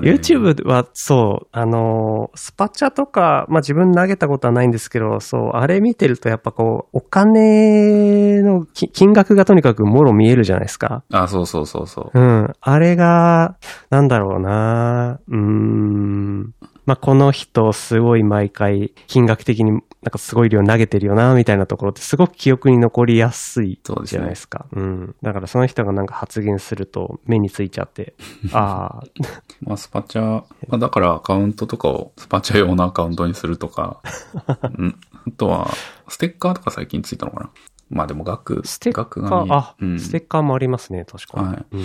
[0.00, 11.04] YouTube はそう、あのースパチャとか、まあ自分投げたことはないんですけど、そう、あれ見てるとやっぱこう、お金のき金額がとにかくもろ見えるじゃないですか。
[11.12, 12.18] あ、そうそうそうそう。
[12.18, 12.52] うん。
[12.60, 13.56] あれが、
[13.90, 16.54] なんだろうなうーん。
[16.86, 24.66] まあ、この人、すごい毎回、金額的になんかすごい量投げてるよな、みたいなところってすごく記憶に残りやすいじゃないですか。
[24.72, 25.16] うん。
[25.22, 28.14] だからその人がなんか発言すると目についちゃって、
[28.52, 29.02] ああ、
[29.62, 34.02] まあ、スパチャ、まあ、だからアカウントとかをスパチャ用のアカウントにするとか、
[34.76, 35.70] うん、あとは、
[36.08, 37.50] ステッカーとか最近ついたのかな。
[37.88, 39.98] まあでも額、ステッカー、額が見えあ、うん。
[39.98, 41.48] ステッカーもありますね、確かに。
[41.48, 41.64] はい。
[41.72, 41.80] うん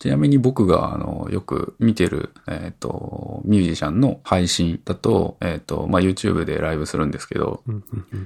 [0.00, 7.62] ちなみに僕が、あの、よく見てる、えっ、と、ミュージシャンの配信だと、えっ、と、まあ、YouTube でライブするんですけど、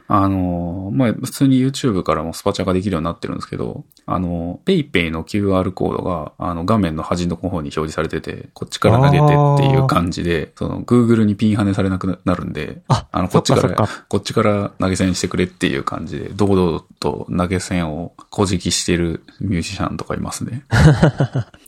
[0.07, 20.65] あの、まあ、普通に YouTube からもスパチャができるようになってるんですけど、あの、PayPay の QR コードが、あの、画面の端の方に表示されてて、こっちから投げてっていう感じで、その、Google にピン跳ねされなくなるんで、ああの、こっちか、らこっちから投げ銭してくれっていう感じで、堂々と投げ銭を小じきしてるミュージシャンとかいますね。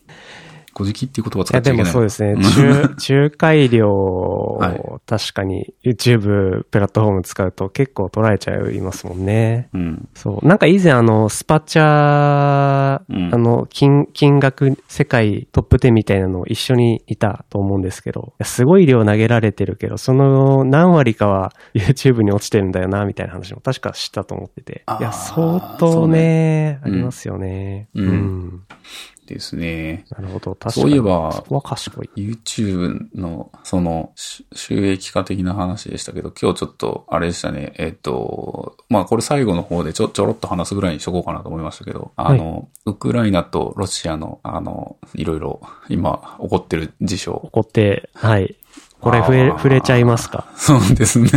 [0.76, 1.86] 小じきっていう言葉いや、で使っちゃいけない。
[1.86, 2.34] もそうですね。
[2.36, 9.68] 中、仲介料をはい確かに YouTube プラットフォーム使うと結構取られちゃいますもんね。
[9.72, 10.08] うん。
[10.14, 10.46] そう。
[10.46, 24.84] なんか以前あの、スパチャ、うんあの、金、金額世界トップ10みたいなのを一緒にいたと思うんですけど、いやすごい量投げられてるけど、その何割かは YouTube に落ちてるんだよな、みたいな話も確かしたと思ってて。
[25.00, 27.88] いや、相当ね、うんありますよね。
[27.94, 28.60] うんうん
[29.26, 30.06] ですね。
[30.10, 30.54] なるほど。
[30.54, 30.72] 確かに。
[30.72, 32.10] そういえばそこは賢い。
[32.16, 47.32] YouTube の、その、し収益化的な話でしたけど、今日ちょっと、あれでしたね、えっと、まあこれ最後の方でちょ、ちょろっと話すぐらいにしとこうかなと思いましたけど、あの、ウクライナとロシアの、あの、いろいろ、今、起こってる事象。
[47.32, 48.56] 怒って、はい。
[49.00, 50.46] これ触れ、触れちゃいますか？
[50.56, 51.28] そうですね。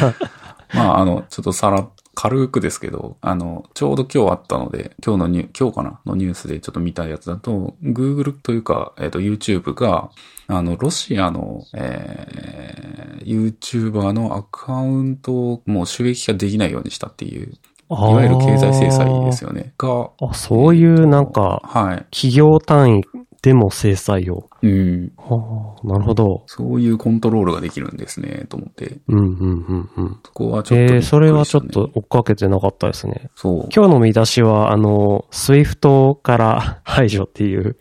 [0.74, 6.00] まあ、あの、ちょっとさら、軽くですけど、あの、ちょうど今日あったので、今日のニュ今日かな？
[6.06, 10.10] のニュースでちょっと見たやつだと、Google というか、えっ、と、YouTube が、
[10.48, 17.52] あの、ロシアの、えー、YouTuber のアカウントをもう収益化できないようにしたっていう、
[17.90, 19.74] いわゆる経済制裁ですよね。
[19.76, 22.06] が、あ、そういうなんか、はい。
[22.10, 24.50] 企業単位でも制裁を。
[24.60, 25.12] うん。
[25.16, 26.42] はあ、なるほど。
[26.46, 28.98] そういうコントロールができるんですね、と思って。
[29.06, 30.20] うん、うん、うん、うん。
[30.24, 33.30] そこはちょっとね、えー、それはちょっと追っかけてなかったですね。
[33.36, 33.68] そう。
[33.72, 37.76] 今日の見出しは、あの、スイフトから排除っていう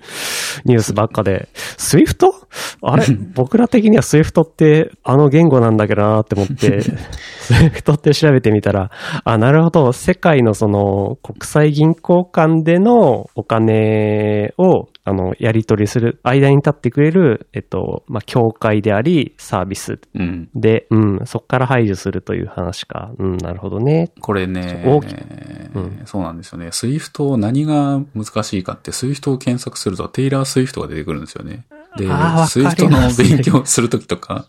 [0.66, 2.45] ニュースばっかで、 SWIFT
[2.88, 6.82] あれ 僕ら的には Swift ってあの言語なんだけどなって思って、
[7.42, 8.92] SWIFT って調べてみたら、
[9.24, 20.50] あ、なるほど、世界のその国際銀行間でのお金を、あの、やり取りする、間に立ってくれる、えっと、まあ、協会であり、サービスうん。
[20.56, 23.12] で、うん、そこから排除するという話か。
[23.20, 24.10] うん、なるほどね。
[24.20, 26.70] これね、大きうんそうなんですよね。
[26.72, 31.66] SWIFT 何が難しいかって、 Swift を検索するとテイラー・スイフトが出てくるんですよね。
[31.98, 32.08] で
[32.48, 34.46] Swift の勉強するときとか、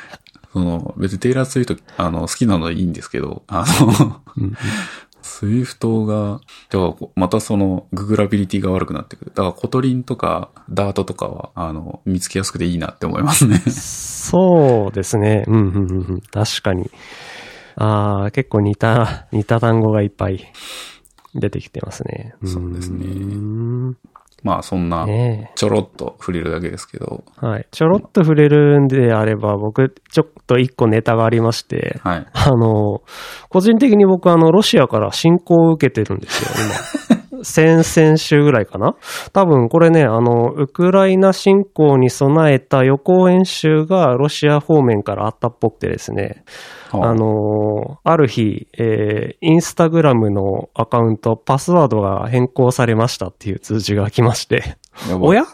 [0.52, 4.20] その、別にテイラー・スイフト、あの、好きなのはいいんですけど、あの、
[5.22, 9.32] Swift が、だからまたその、ググラビリティが悪くなってくる。
[9.34, 13.58] だから Kotlin とか、ダートとかは、あの、見つけやすくていいなって思いますね。
[13.58, 15.44] そうですね。
[15.46, 16.20] うん、うん、うんうん。
[16.20, 16.90] 確かに。
[17.76, 20.52] ああ、結構似た、似た単語がいっぱい
[21.34, 22.34] 出てきてますね。
[22.44, 23.94] そうですねね。
[24.46, 27.66] まあ、そんな、ねちょろっと触れるだけですけど、えはい。
[27.72, 32.26] ちょろっと触れるんであれば、僕、ちょっと一個ネタがありまして、はい。
[32.32, 33.02] あの、
[33.48, 36.50] 個人的に僕、あの、ロシアから侵攻を受けてるんですよ、
[37.10, 37.25] 今。
[37.42, 38.94] 先々週ぐらいかな？
[39.32, 46.44] 多分これね、あの、ウクライナ侵攻に備えた予行演習がロシア方面からあったっぽくてですね、
[46.90, 47.14] はあ。
[47.14, 54.76] の、ある日、えー、インスタグラムのアカウント、パスワードが変更されましたっていう通知が来まして、
[55.20, 55.44] おや？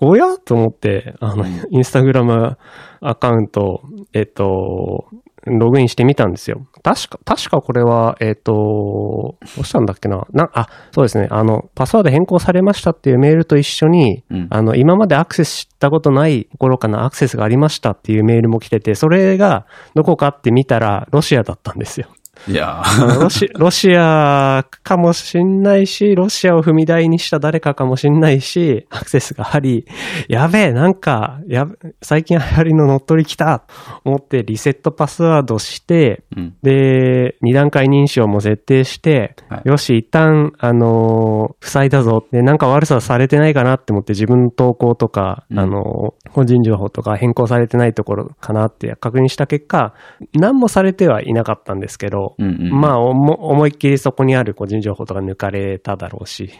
[0.00, 0.36] おや？
[0.38, 2.56] と思って、あの、インスタグラム
[3.00, 5.06] アカウント、えっと、
[5.46, 6.66] ログインしてみたんですよ。
[6.82, 11.28] 確か、確かこれは、えっと、どうしたんだっけなな、あ、そうですね。
[11.30, 22.08] あの、パスワード変更されましたっていうメールと一緒に、うんあの、今までアクセスしたことないところからアクセスがありましたっていうメールも来てて、それがどこかって見たらロシアだったんですよ。
[22.48, 22.82] いや
[23.20, 29.86] ロシロシアかもしんないし、ロシアを踏み台にした誰かかもしんないし、アクセスがあり、
[30.28, 33.64] やべえ、なんか、やべ最近流行りの乗っ取り来た
[34.04, 36.56] 思ってリセットパスワードして、うん。
[36.62, 42.24] で、二段階認証も設定して、はいよし、一旦、あのー塞いだぞ。
[42.30, 49.94] で、なんか悪さされてないかなって思って自分の投稿とか、うんあのー個人情報とか変更されてないところかなって確認した結果、
[50.34, 52.80] 何もされてはいなかったんですけど、うんうん。
[52.80, 56.50] まあ、思いっきりそこにある個人情報とか抜かれただろうし、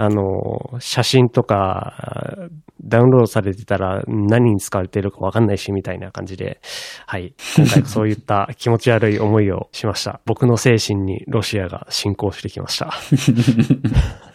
[0.00, 2.48] あの、写真とか、
[2.80, 6.60] ダウンロードされてたら何に使われてるかわかんないし、みたいな感じで、
[7.06, 7.34] はい。
[7.56, 10.20] 今回そういった気持ち悪い思いをしました。
[10.26, 12.92] 僕の精神にロシアが侵攻してきました。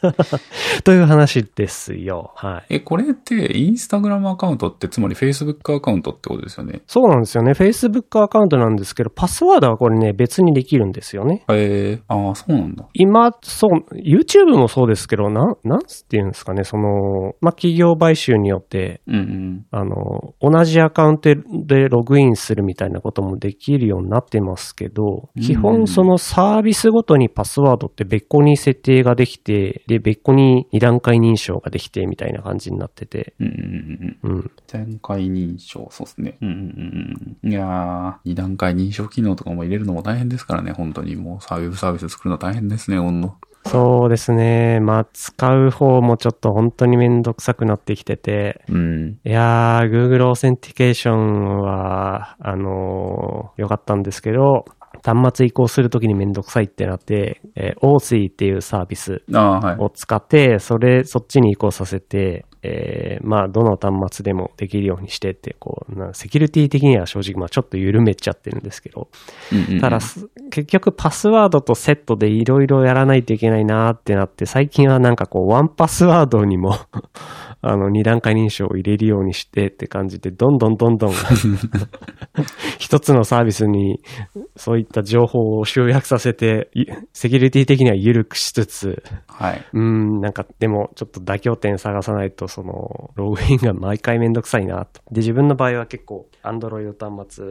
[0.83, 2.33] という話ですよ。
[2.35, 2.75] はい。
[2.75, 6.81] え、これって、インスタグラムアカウントって、つまり Facebook アカウントってことですよね？
[6.87, 7.53] そうなんですよね。
[7.53, 11.45] Facebook アカウントなんですけど、パスワードはこれね、別にできるんですよね。
[11.49, 12.85] えー、ああ、そうなんだ。
[12.93, 19.65] 今、そう、YouTube もそうですけど、なん、なんつっていうんですかね、その、まあ、企業買収によって、うんうん。
[19.71, 21.35] あの、同じアカウント
[21.65, 33.53] でログインするみたいなこともできるようになってますけど、うん基本そのサービスごとにパスワードって別個に設定ができて、で、別個に二段階認証ができてみたいな感じになってて、うんうん
[34.23, 34.37] うんうん。
[34.37, 34.51] うん。
[34.67, 36.37] 段階認証、そうですね。
[36.41, 37.51] うんうんうんうん。
[37.51, 41.15] いやー、二段階認証機能とかも入れるのも大変ですからね、本当に。
[41.15, 43.37] もうサービスサービス作るの大変ですね、ほんと。
[43.65, 44.79] そうですね。
[44.79, 49.19] まあ、使う方もちょっと本当にめんどくさくなってきてて、うん。
[49.23, 54.65] いやー、Google オーセンティケーションは、あのー良かったんですけど、
[55.03, 59.23] 端末移行するときにめんどくさいってなって、えー、OC っていうサービス。
[59.79, 69.09] を使って、それ、そっちに移行させて、えーまあ、どの端末でもできるようにしてって、こう、なセキュリティ的には正直、まあ、ちょっと緩めちゃってるんですけど、
[69.51, 69.81] うんうんうん。
[69.81, 76.77] ただ、す結局パスワードとセットでいろいろやらないといけないなってなって、最近はなんかこう、ワンパスワードにも、
[77.63, 81.13] あの、二段階認証を入れるようにしてって感じで、どんどんどんどん、
[82.77, 84.01] 一つのサービスに、
[84.55, 89.65] そういった情報を集約させて、いセキュリティ的には緩くしつつ、はい。
[89.73, 95.01] うーん、なんか、でも、ちょっと妥協点探さないと、その、ログインが毎回めんどくさいなと。
[95.11, 97.45] で、自分の場合は結構、Android 端末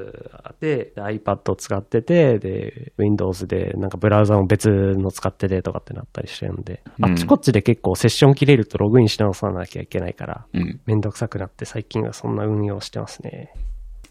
[0.44, 10.80] あって、で iPad を使ってて、で、Windows で、なんかブラウザも別の使っててとかってなったりしてるんで、うんあっちこっちで結構セッション切れるとログインし直さなきゃいけないから、うん。
[10.86, 13.52] めんどくさくなって最近はそんな運用してますね。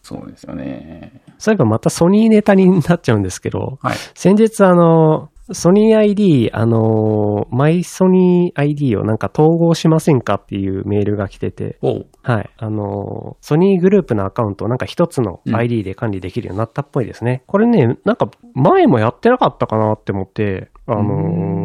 [0.02, 1.22] そうですよね。
[1.38, 3.96] そういえばまたソニーネタになっちゃうんですけど、はい。
[4.16, 11.78] 先日あの、ソニー ID、あの、マイソニー ID をなんか統合しませんかっていうメールが来てて。
[12.24, 12.50] はい。
[12.58, 17.44] あの、ソニーグループのアカウントをなんか一つのうん ID で管理できるようになったっぽいですね。
[17.48, 21.08] これね、なんか前もやってなかったかなって思って、あのうー
[21.60, 21.61] ん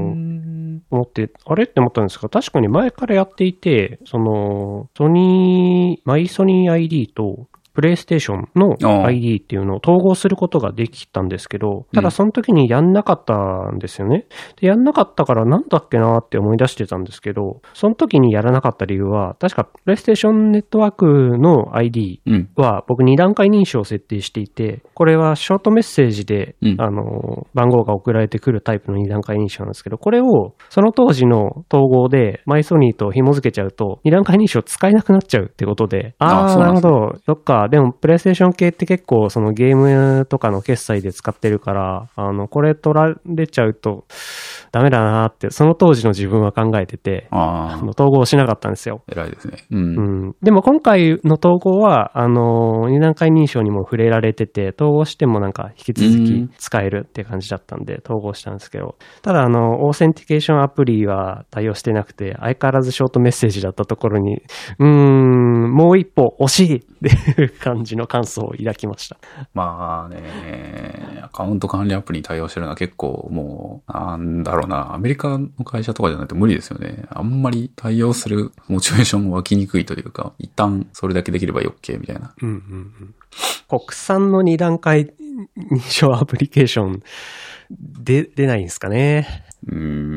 [0.90, 1.64] 思って、あれ？
[1.64, 13.34] って思ったんですが、確かに前からやっていて、その、ソニー、マイソニー ID と、プレイステーションの ID っていうのを統合することができたんですけど、ただその時にやんなかった
[13.70, 14.24] んですよね。
[14.58, 21.06] で、やんなかったからなんだっけなって思い出してたんですけど、その時にやらなかった理由は、確かプレイステーションネットワーク
[21.38, 22.48] の ID うん。
[22.56, 37.12] は僕2段階認証を設定していて、これはショートメッセージで、うんあの、番号が送られてくるタイプの2段階認証なんですけど、これをその当時の統合でマイソニーと紐付けちゃうと、2段階認証使えなくなっちゃうってことで、ああなるほど。
[37.26, 37.65] そっか。
[37.68, 44.04] でも、プレイステーション系って結構そのゲームとかの決済で使ってるから、あの、これ取られちゃうと
[44.72, 49.02] ダメだなって、その当時の自分は考えてて、あの、、統合しなかったんですよ。
[49.10, 49.58] 偉いですね。
[49.70, 49.78] うん。
[49.78, 50.34] うん。
[50.42, 64.42] でも今回の統合は、あの、二段階認証にも触れられてて、統合してもなんか引き続うんき使えるって感じだったんで、統合したんですけど、ただあの、オーセンティケーションアプリは対応してなくて、相変わらずショートメッセージだったところに、
[64.78, 69.16] うーん、もう一歩惜しいっていう感じの感想を抱きました。
[69.54, 77.04] まあね、アカウント管理アプリに対応してるのは結構もう、なんだろうな、アメリカの会社とかじゃないと無理ですよね。
[77.10, 82.34] あんまり対応するモチベーション湧きにくいというか、一旦それだけできれば OK みたいな。
[82.40, 82.56] うんうんう
[83.04, 83.14] ん。
[83.68, 85.12] 国産の二段階
[85.70, 87.02] 認証アプリケーション、
[87.70, 89.44] で、出ないんですかね。
[89.66, 90.15] うーん。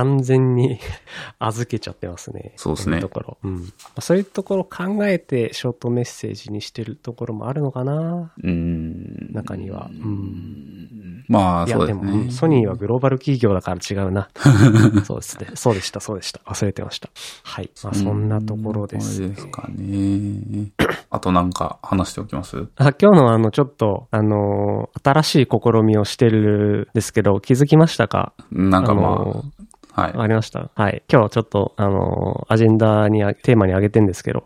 [0.00, 0.78] うん、完全に
[1.38, 2.52] 預けちゃってますね。
[2.56, 3.38] そうですねそういうところ。
[3.44, 3.54] うん。
[3.54, 3.60] ま
[3.96, 9.32] あそういうところ考えてショートメッセージにしてるところもあるのかなうーん。
[9.32, 9.88] 中には。
[9.90, 11.24] うん。
[11.28, 12.30] まあ、いや、そうですでも、ね。
[12.30, 14.28] ソニーはグローバル企業だから違うな。
[15.04, 15.46] そうですね。
[15.54, 16.40] そうでした、そうでした。
[16.46, 17.08] 忘れてました。
[17.44, 17.70] はい。
[17.84, 20.72] まあ、そんなところです、これですかね。
[21.10, 22.68] あとなんか話しておきます？
[22.76, 28.32] あ今日のあの、ちょっと、あのー新しい試みをしてるんですけど、気づきましたか？
[28.50, 29.61] なんかまあ、あのー
[29.94, 30.12] はい。
[30.16, 30.70] ありました。
[30.74, 31.02] はい。
[31.12, 34.44] 今日ちょっと、あのーアジェンダにあ、テーマに挙げてんですけど、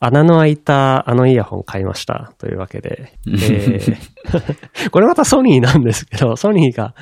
[0.00, 2.32] 穴の開いたあのイヤホン買いました。
[2.38, 3.12] というわけで。
[3.26, 3.96] えー
[4.90, 6.94] これまたソニーなんですけど、ソニーが、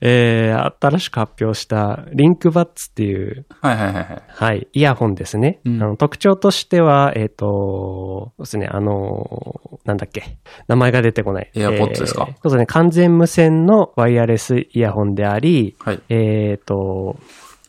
[0.00, 4.22] えー新しく発表したリンクバッツっていう、はいはいはいはい。
[4.28, 5.60] はい、イヤホンですね。
[5.64, 11.50] うんあの特徴としては、えっ、と、そうですね、あのーなんだっけ、名前が出てこない。
[11.54, 12.26] AirPods ですか？
[12.28, 16.00] えーそうですね、完全無線のワイヤレスイヤホンであり、はい。
[16.08, 17.16] えっ、と、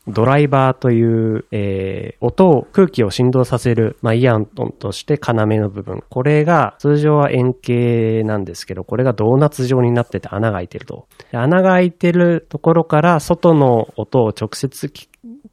[0.08, 6.04] ドライバーという、えー音を、空気を振動させる、まあ、イヤホンとして要の部分。
[6.10, 11.08] これが、通常は円形なんですけど、これがドーナツ状になってて穴が開いてると。
[11.32, 14.92] 穴が開いてるところから、外の音を直接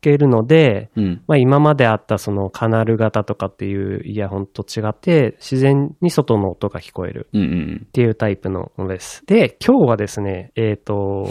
[0.01, 1.23] けるので、うん。
[1.27, 7.29] まあ、今まであったそのカナル型とかっていうイヤホンと違って、自然に外の音が聞こえる。
[7.33, 9.23] っていうタイプのものです。
[9.27, 11.29] で、今日はですね、えっ、と、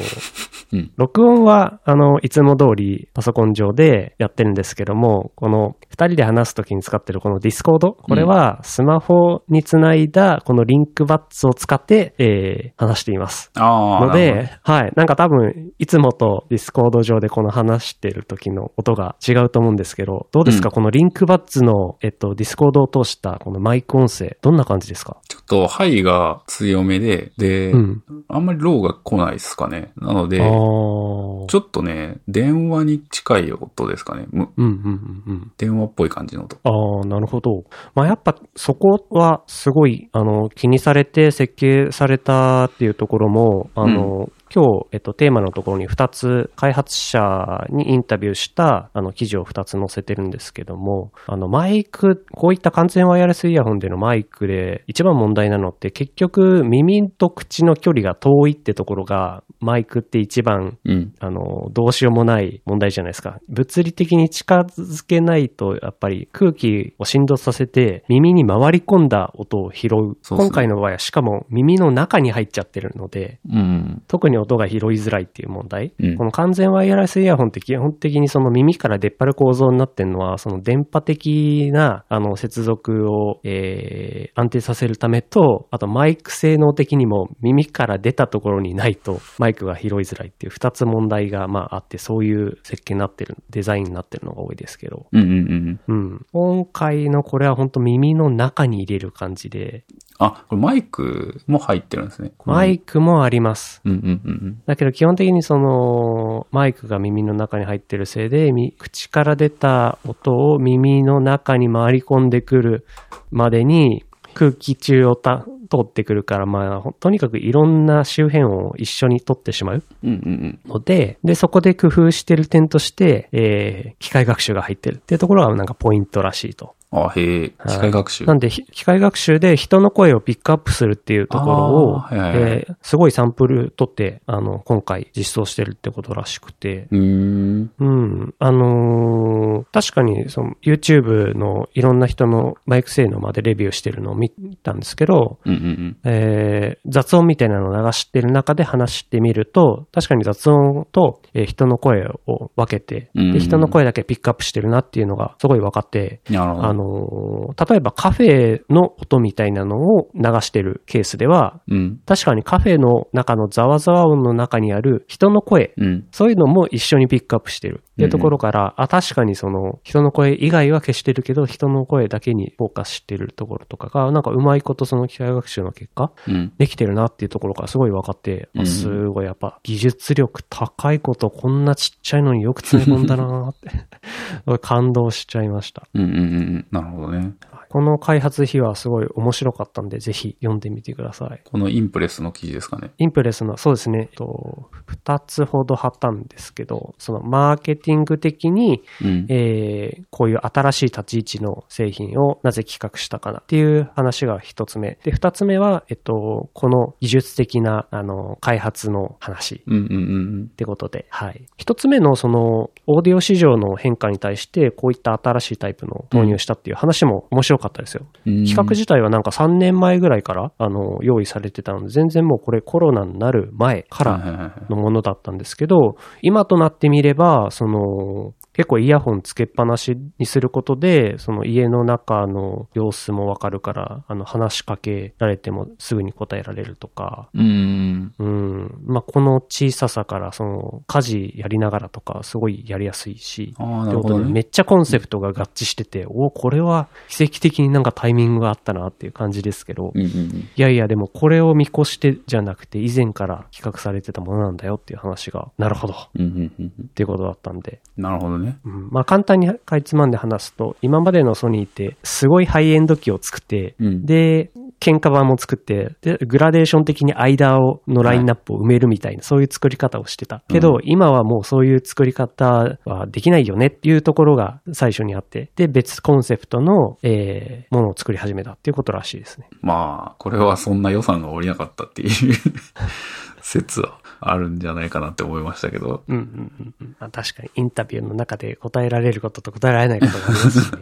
[0.73, 0.91] うん。
[0.95, 13.51] 録音は、あの、いつも通りパソコン上でやってるんですけども、この二人で話すときに使ってるこの Discord、これはスマホにつないだこの LinkBuds を使って、えー話しています。
[13.55, 14.07] ああ。
[14.07, 14.93] ので、はい。
[14.95, 25.17] なんか多分、いつもと Discord 上でこの話してる時の音が違うと思うんですけど、どうですか、うんこの LinkBuds の、えっと、 Discord を通したこのマイク音声、どんな感じですか？
[25.29, 28.03] どちょっと、ハイが強めで、で、うん。
[28.29, 29.91] あんまりローが来ないですかね。
[29.97, 30.37] なので。
[30.39, 34.25] ちょっとね、電話に近い音ですかね。
[34.31, 35.51] むうんうんうんうん。
[35.57, 36.57] 電話っぽい感じの音。
[36.63, 36.69] あ
[37.03, 37.63] あ、なるほど。
[37.95, 61.13] まあ、やっぱそこはすごい、あの、気にされて設計されたっていうところも、あの、今日、えっと、テーマのところに2つ、開発者にインタビューした、あの、記事を2つ載せてるんですけども、あの、マイク、こういった完全ワイヤレスイヤホンでのマイクで一番問題なのって、結局、耳と口の距離が遠いってところが、マイクって一番うん。
[61.19, 63.39] あの、どうしようもない問題じゃないですか。
[63.47, 70.17] 物理的に近づけないと、やっぱり空気を振動させて、耳に回り込んだ音を拾う。
[70.21, 74.01] そうね今回の場合は、しかも耳の中に入っちゃってるので、うん。
[74.07, 75.93] 特に音が拾いづらいっていう問題。
[75.99, 95.07] うんこの完全ワイヤレスイヤホンって基本的にその耳から出っ張る構造になってるのは、その電波的な、あの、接続を、えー、安定させるためと、あとマイク性能的にも耳から出たところにないとマイクが拾いづらいっていう二つ問題が、まああって、そういう設計になってる、デザインになってるのが多いですけど。
[95.11, 96.01] うんうんうん。
[96.01, 96.25] うん。
[96.31, 99.85] 今回のこれは本当耳の中に入れる感じで、
[100.23, 102.31] あ、これマイクも入ってるんですね。
[102.45, 103.81] マイクもあります。
[103.83, 112.85] うんうんうんだけど基本的にそのマイクが耳の中に入ってるせいでみ口から出た音を耳の中に回り込んでくる
[113.31, 114.05] までに
[114.35, 126.75] 空気中をた通ってくるから、まあ、ほとにかくいろんな周辺を一緒に取ってしまうので、で、そこで工夫してる点として、えー、機械学習が入ってるっていうところがなんかポイントらしいと。
[126.91, 126.99] うん。
[127.05, 128.25] あ、へえ、はい機械学習。
[128.25, 131.55] なんで、ひ機械学習で人の声をピックアップするっていうところ
[131.93, 137.71] を、えーすごいサンプル取って、あの、今回実装してるってことらしくて、うーん。
[137.79, 138.33] うん。
[138.39, 144.29] あのー確かに、その、YouTube のいろんな人のマイク性能までレビューしてるのを見
[144.63, 156.35] たんですけど、うんうんえー雑音みたいなのを流してる中で話してみると、確かに雑音と、えー人の声を分けて、で、人の声だけピックアップしてるなっていうのがすごい分かって、うん。
[156.35, 156.67] なるほど。
[156.81, 157.31] あのー
[157.69, 162.01] 例えばカフェの音みたいなのを流してるケースでは、うん。
[162.05, 166.07] 確かにカフェの中のざわざわ音の中にある人の声、うん。
[166.11, 167.83] そういうのも一緒にピックアップしてる。
[167.91, 176.53] っていうところから、あ、確かにその、人の声以外は消してるけど、人の声だけにフォーカスしてるところとかが、なんかうまいことその機械学習の結果、うん。
[176.57, 185.87] できてるなっていうところからすごい分かって、うんあすごいやっぱ技術力高いことこんなちっちゃいのによく詰め込んだなーって、 感動しちゃいました。
[185.93, 186.65] うんうんうん。
[186.71, 187.35] なるほどね。
[187.71, 191.41] この開発費はすごい面白かったんで、ぜひ読んでみてください。
[191.49, 192.91] このインプレスの記事ですかね。
[192.97, 199.25] インプレスの、そうですね、えっと二つほど貼ったんですけど、そのマーケティング的に、うん。
[199.29, 204.99] えーこういう新しい立ち位置の製品をなぜ企画したかなっていう話が一つ目。
[205.03, 209.63] で、二つ目は、えっと、この技術的な、あの、開発の話。
[209.67, 211.45] うんうんうんってことで、はい。
[211.57, 218.05] 一つ目のその、オーディオ市場の変化に対して、こういった新しいタイプの導入したっていう話も面白かったですよ。
[218.25, 238.13] 企企画自体はなんか3年前ぐらいから、あの、用意されてたので、全然もうこれコロナになる前からのものだったんですけど、今となってみれば、その、結構イヤホンつけっぱなしにすることで、その家の中の様子もわかるから、あの、話しかけられてもすぐに答えられるとか、うん。
[238.19, 238.81] うん。
[238.85, 244.31] まあ、この小ささから、その、家事やりながらとか、すごいやりやすいし、あなるほどね。
[244.31, 250.49] めっちゃコンセプトが合致してて、おこれは奇跡的になんかタイミングがあったなっていう感じですけど、うんうんうん。
[250.55, 256.87] いやいや、でもこれを見越してじゃなくて、以前から企画されてたものなんだよっていう話が、なるほど、っうんうんうんうん。
[256.89, 258.50] ていうことだったんで、なるほどね。
[258.65, 264.05] うん、まあ簡単にかいつまんで話すと、今までのソニーって、すごいハイエンド機を作って、うん。
[264.05, 270.43] で、喧嘩版も作って、で、グラデーション的に間を、のラインナップを埋めるみたいな、そういう作り方をしてた。
[270.47, 279.47] けど、うん今はもうそういう作り方はできないよねっていうところが最初にあって、で、別コンセプトの、えー、ものを作り始めたっていうことらしいですね。
[279.61, 282.09] まあ、これはそんな予算が下りなかったっていう
[283.41, 286.03] 説はあるんじゃないかなって思いましたけど。
[286.07, 286.95] うんうんうんうん。
[286.99, 290.79] まあ、確かにインタビューの中で答えられることと答えられないことがありますしね。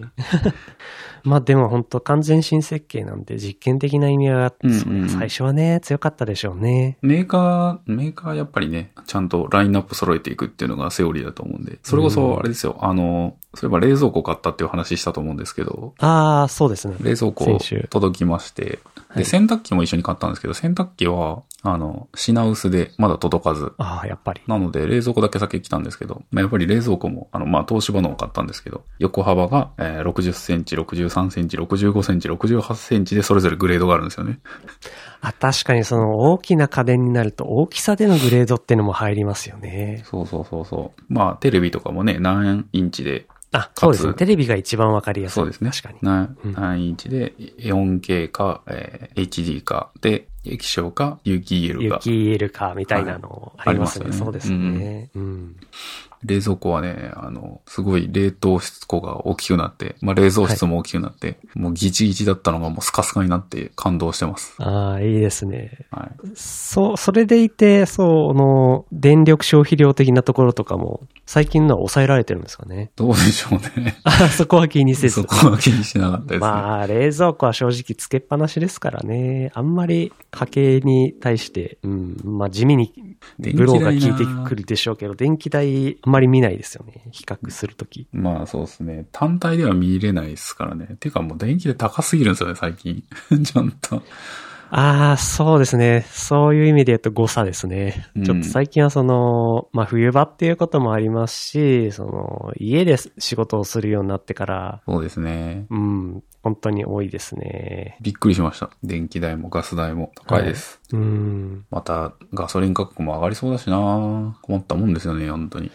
[1.24, 4.54] まあでも本当完全新設計なんで実験的な意味は、
[5.10, 6.98] 最初はね、強かったでしょうね。
[7.02, 11.80] メーカー、メーカーやっぱりね、ちゃんとラインナップ揃えていくっていうのがセオリーだと思うんで。
[11.84, 16.96] それこそ、あれですよ、あの、そういえば冷蔵庫買ったっていう話したと思うんですけど、ああ、そうですね。
[17.02, 17.60] 冷蔵庫
[17.90, 18.80] 届きまして、はい
[19.18, 24.42] で、洗濯機も一緒に買ったんですけど、洗濯機は、あの、品薄でまだ届かず、ああ、やっぱり。
[24.48, 34.40] なので、冷蔵庫だけ先来たんですけど、まあ、やっぱり冷蔵庫も、あの、まあ、東芝のを買ったんですけど、横幅が、えー60センチ、63センチ、65センチ、68センチでそれぞれグレードがあるんですよね。
[35.22, 40.02] あ、確かにその大きな家電になると大きさでのグレードってのも入りますよね。
[40.06, 41.04] そうそうそうそう。
[41.10, 44.14] まあ、テレビとかもね、何インチで、あ、そうですね。
[44.14, 45.36] テレビが一番わかりやすい。
[45.36, 45.72] そうですね。
[45.72, 45.98] 確かに。
[46.54, 52.00] 何インチで、4K か、えー HD か、で、液晶か、有機 EL か。
[52.04, 54.06] 雪 EL かみたいなのありますね。
[54.06, 55.10] はいありますよねそうですね。
[55.16, 55.56] うん。
[56.24, 64.56] 冷蔵庫はね、あの、すごい冷凍室庫が大きくなって、まあ、冷蔵室も大きくなって、もうギチギチだったのがもうスカスカになって感動してます。
[64.58, 65.86] ああ、いいですね。
[65.92, 66.12] はい。
[66.36, 72.92] そう、それでいて、その、電力消費量的なところとかも、最近のは抑えられてるんですかね？
[72.96, 73.98] どうでしょうね。
[74.04, 75.24] あそこは気にせずそ。
[75.24, 76.40] こは気にしてなかったですね。
[76.40, 79.52] まあ、冷蔵庫は正直つけっぱなしですからね。
[79.54, 82.94] あんまり家計に対して、うん、まあ地味に
[83.38, 87.04] ブローが効いてくるでしょうけど、電気代あんまり見ないですよね。
[87.12, 88.08] 比較するとき。
[88.12, 89.06] まあそうですね。
[89.12, 90.98] 単体では見れないですからね。
[91.00, 93.04] ていうかもう電気で高すぎるんですよね、最近。
[93.44, 94.02] ちゃんと。
[94.72, 96.06] ああ、そうですね。
[96.12, 98.08] そういう意味で言うと誤差ですね。
[98.16, 105.66] うんちょっと最近はその、まあ冬場っていうこともありますし、その、家で仕事をするようになってから、そうですね。
[105.72, 107.98] うん、本当に多いですね。
[108.02, 108.70] びっくりしました。
[108.84, 110.79] 電気代もガス代も高いです。
[110.92, 111.66] うん。
[111.70, 115.72] またガソリン価格も上がりそうだしな困ったもんですよね、本当に。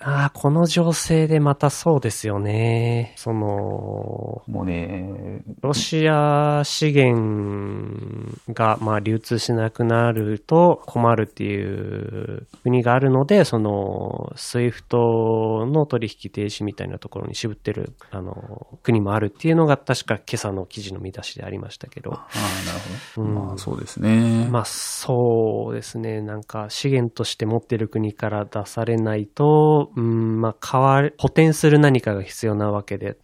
[0.00, 3.14] ああ、この情勢でまたそうですよね。
[3.16, 22.12] その、もうね、ロシア資源が、まあ、流通しなくなると困るっていう国があるので、その、 SWIFT の取引停止みたいなところに渋ってる、あの、国もあるっていうのが確か今朝の記事の見出しでありましたけど。
[22.12, 22.78] ああ、なる
[23.14, 23.28] ほど。
[23.28, 24.23] うんまあそうですね。
[24.50, 26.20] まあ、そうですね。
[26.20, 33.16] なんか、資源として持ってる国から出されないと、うん、まあ、変わる、補填する何かが必要なわけで、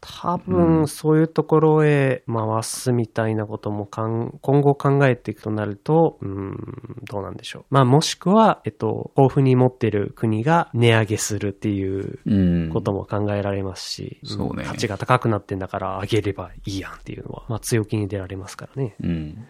[0.00, 6.56] 多う分、んそういうところへ回すみたいなこともかん今後考えていくとなると、うん、
[7.04, 7.64] どうなんでしょう。
[7.70, 12.34] まあ、もしくは、えっと、豊富に持ってる国が値上げするっていうう
[12.68, 12.70] ん。
[12.70, 18.94] ことも考えられますし、そうねん価値が高くなってんだから上げればいいやんっていうのは、まあ、強気に出られますからね。
[19.02, 19.46] うん。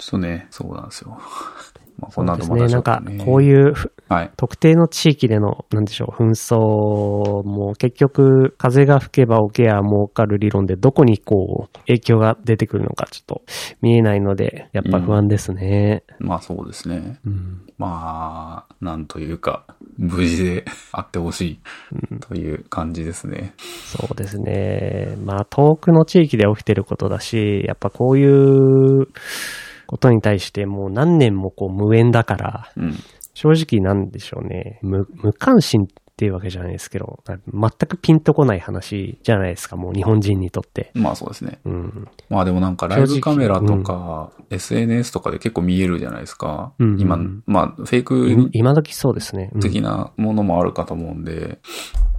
[0.00, 1.18] ちょっとね、そうなんですよ。
[2.00, 2.54] まあ、こそうのですね。
[2.54, 4.30] 後またちなんかこういうふはい。
[4.36, 13.42] 特定の地域での、なんでしょう、紛争も結局、風が吹けば桶や儲かる理論でどこにこう、影響が出てくるのかちょっと
[13.82, 16.02] 見えないので、やっぱ不安ですね。
[16.18, 17.18] まあそうですね。
[17.26, 17.60] うん。
[17.76, 19.64] まあ、なんというか、
[19.98, 21.60] 無事であってほしい
[22.20, 23.52] という感じですね。
[23.58, 25.16] そうですね。
[25.24, 29.06] まあ、遠くの地域で起きてることだし、やっぱこういう
[29.90, 32.94] ことに対してもう何年もこう無縁だから、うん。
[33.34, 34.78] 正直なんでしょうね。
[34.82, 35.86] 無、無関心っ
[36.16, 40.92] ていうわけじゃないですけど、全くピンとこない話じゃないですか、もう日本人にとって。
[40.94, 41.58] まあそうですね。
[41.64, 42.08] うん。
[42.28, 46.72] まあでもなんかライブカメラとか、SNS とかで結構見えるじゃないですか。
[46.78, 49.50] うん今、まあフェイいク今時そうですね。
[49.54, 51.58] うん的なものもあるかと思うんで、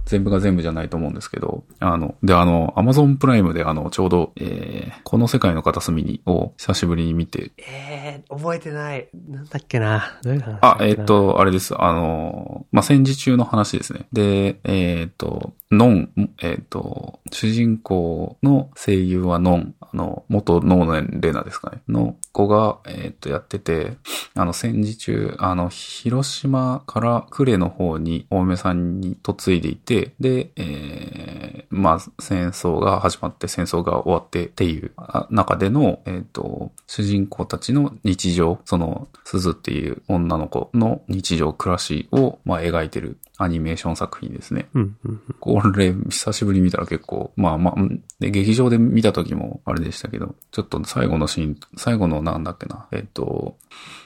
[0.04, 9.08] 全部が全部じゃないと思うんですけど、あの、で、あの、アマゾンプライムであの、ちょうど、えー、この世界の片隅にを久しぶりに見て、えー、覚えてない。
[9.28, 10.18] なんだっけな。
[10.22, 11.80] どういう話あ、えーっ、、と、あれです。
[11.80, 14.06] あの、まあ、戦時中の話ですね。
[14.12, 16.10] で、えーっ、と、ノン、
[16.42, 21.80] えーっ、と、主人公の声優はノン、あの、元ノーネン・レナですかね。
[21.88, 23.96] の子が、えーっ、と、やってて、
[24.34, 34.92] あの、戦時中、あの、広島から呉の方に、お嫁さんに嫁いでいて、で、えー、まあ、戦争が始まって、戦争が終わってっていう
[35.30, 44.68] 中での、えーっ、と、主人公たちの日常、その、鈴っていう女の子の日常、暮らしを、まあ、描いてるアニメーション作品ですね。
[44.74, 45.20] うん、うん。
[45.40, 53.56] これ、久しぶりに見たら結構、まあまあ、うんで、劇場で見た時もあれでしたけど、ちょっと最後のシーン、最後のなんだっけな、えっと、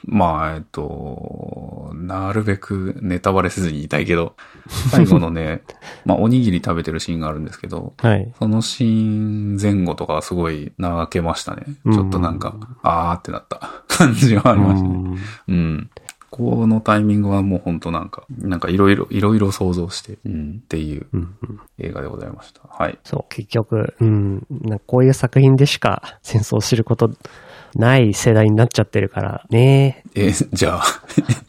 [0.07, 4.37] まあ、えっと、なるべくネタバレせずに言いたいけど、
[4.91, 5.63] 最後のね、
[6.05, 8.33] まあ、おにぎり食べてるシーンがあるんですけど、はい。
[8.39, 11.65] そのシーン前後とかすごい泣けましたね。
[11.93, 14.95] ちょっとなんか、あーってなった感じはありましたね。
[14.95, 15.19] うん
[15.49, 15.91] うん。
[16.37, 21.07] このタイミングはもう本当なんか、なんかいろいろ、いろいろ想像して、うん、っていう
[21.79, 22.61] 映画でございました。
[22.69, 22.99] はい。
[23.05, 27.11] そう、結局、うん、なんかこういう作品でしか戦争を知ること
[27.75, 30.03] ない世代になっちゃってるからね。
[30.15, 30.83] えーじゃあ、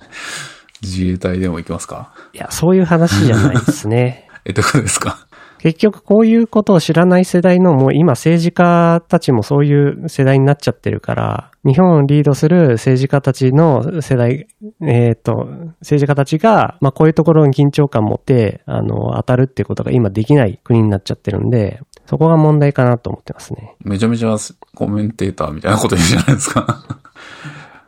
[0.81, 2.13] 自衛隊でも行きますか？
[2.33, 4.27] いや、そういう話じゃないですね。
[4.45, 5.17] え、どことですか？
[5.59, 14.47] 結局こういうことを知らない世代のもう今政治家たちもそういう世代になっちゃってるから、日本をリードする政治家たちの世代、
[14.81, 15.49] えっ、と、
[15.81, 23.75] 政治家たちが、まあこういうところに緊張感持って、あの、当たるっていうことが今できない国になっちゃってるんで、そこが問題かなと思ってますね。
[23.83, 24.37] めちゃめちゃ
[24.75, 27.01] コメンテーターみたいなこと言うじゃないですか。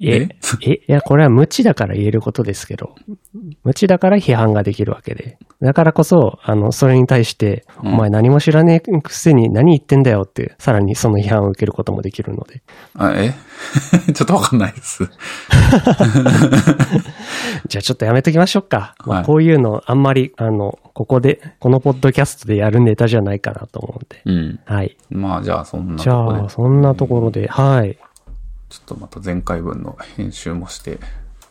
[0.01, 0.29] え、
[0.61, 2.95] え、いや、これは無知だから言えることですけど、
[3.63, 5.37] 無知だから批判ができるわけで。
[5.61, 12.61] だからこそ、あの、それに対して、うんお前何も知らねえくせに何言ってんだよって、さらにその批判を受けることもできるので。
[12.95, 13.33] あえ？
[14.13, 15.03] ちょっとわかんないです。
[17.67, 18.95] じゃあちょっとやめときましょうか。
[19.05, 24.21] まあ、はいこういうのあんまり、あの、ここで、このポッドキャストでやるネタじゃないかなと思うんで。
[24.25, 24.59] うん。
[24.65, 24.97] はい。
[25.09, 27.97] まあ、じゃあそんなじとこでゃあ、、そんなところで、はい。
[28.69, 30.99] ちょっとまた前回分の編集もして、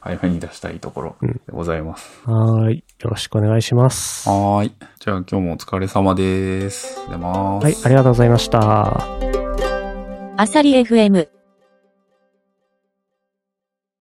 [0.01, 2.23] 早めに出したいところでございます。
[2.25, 2.85] はい。
[3.01, 4.29] よろしくお願いします。
[4.29, 4.73] はい。
[5.01, 6.97] じゃあ今日もお疲れ様です。
[7.11, 7.69] 出ます。
[7.69, 9.03] い、ありがとうございました。
[10.37, 11.38] アサリ FM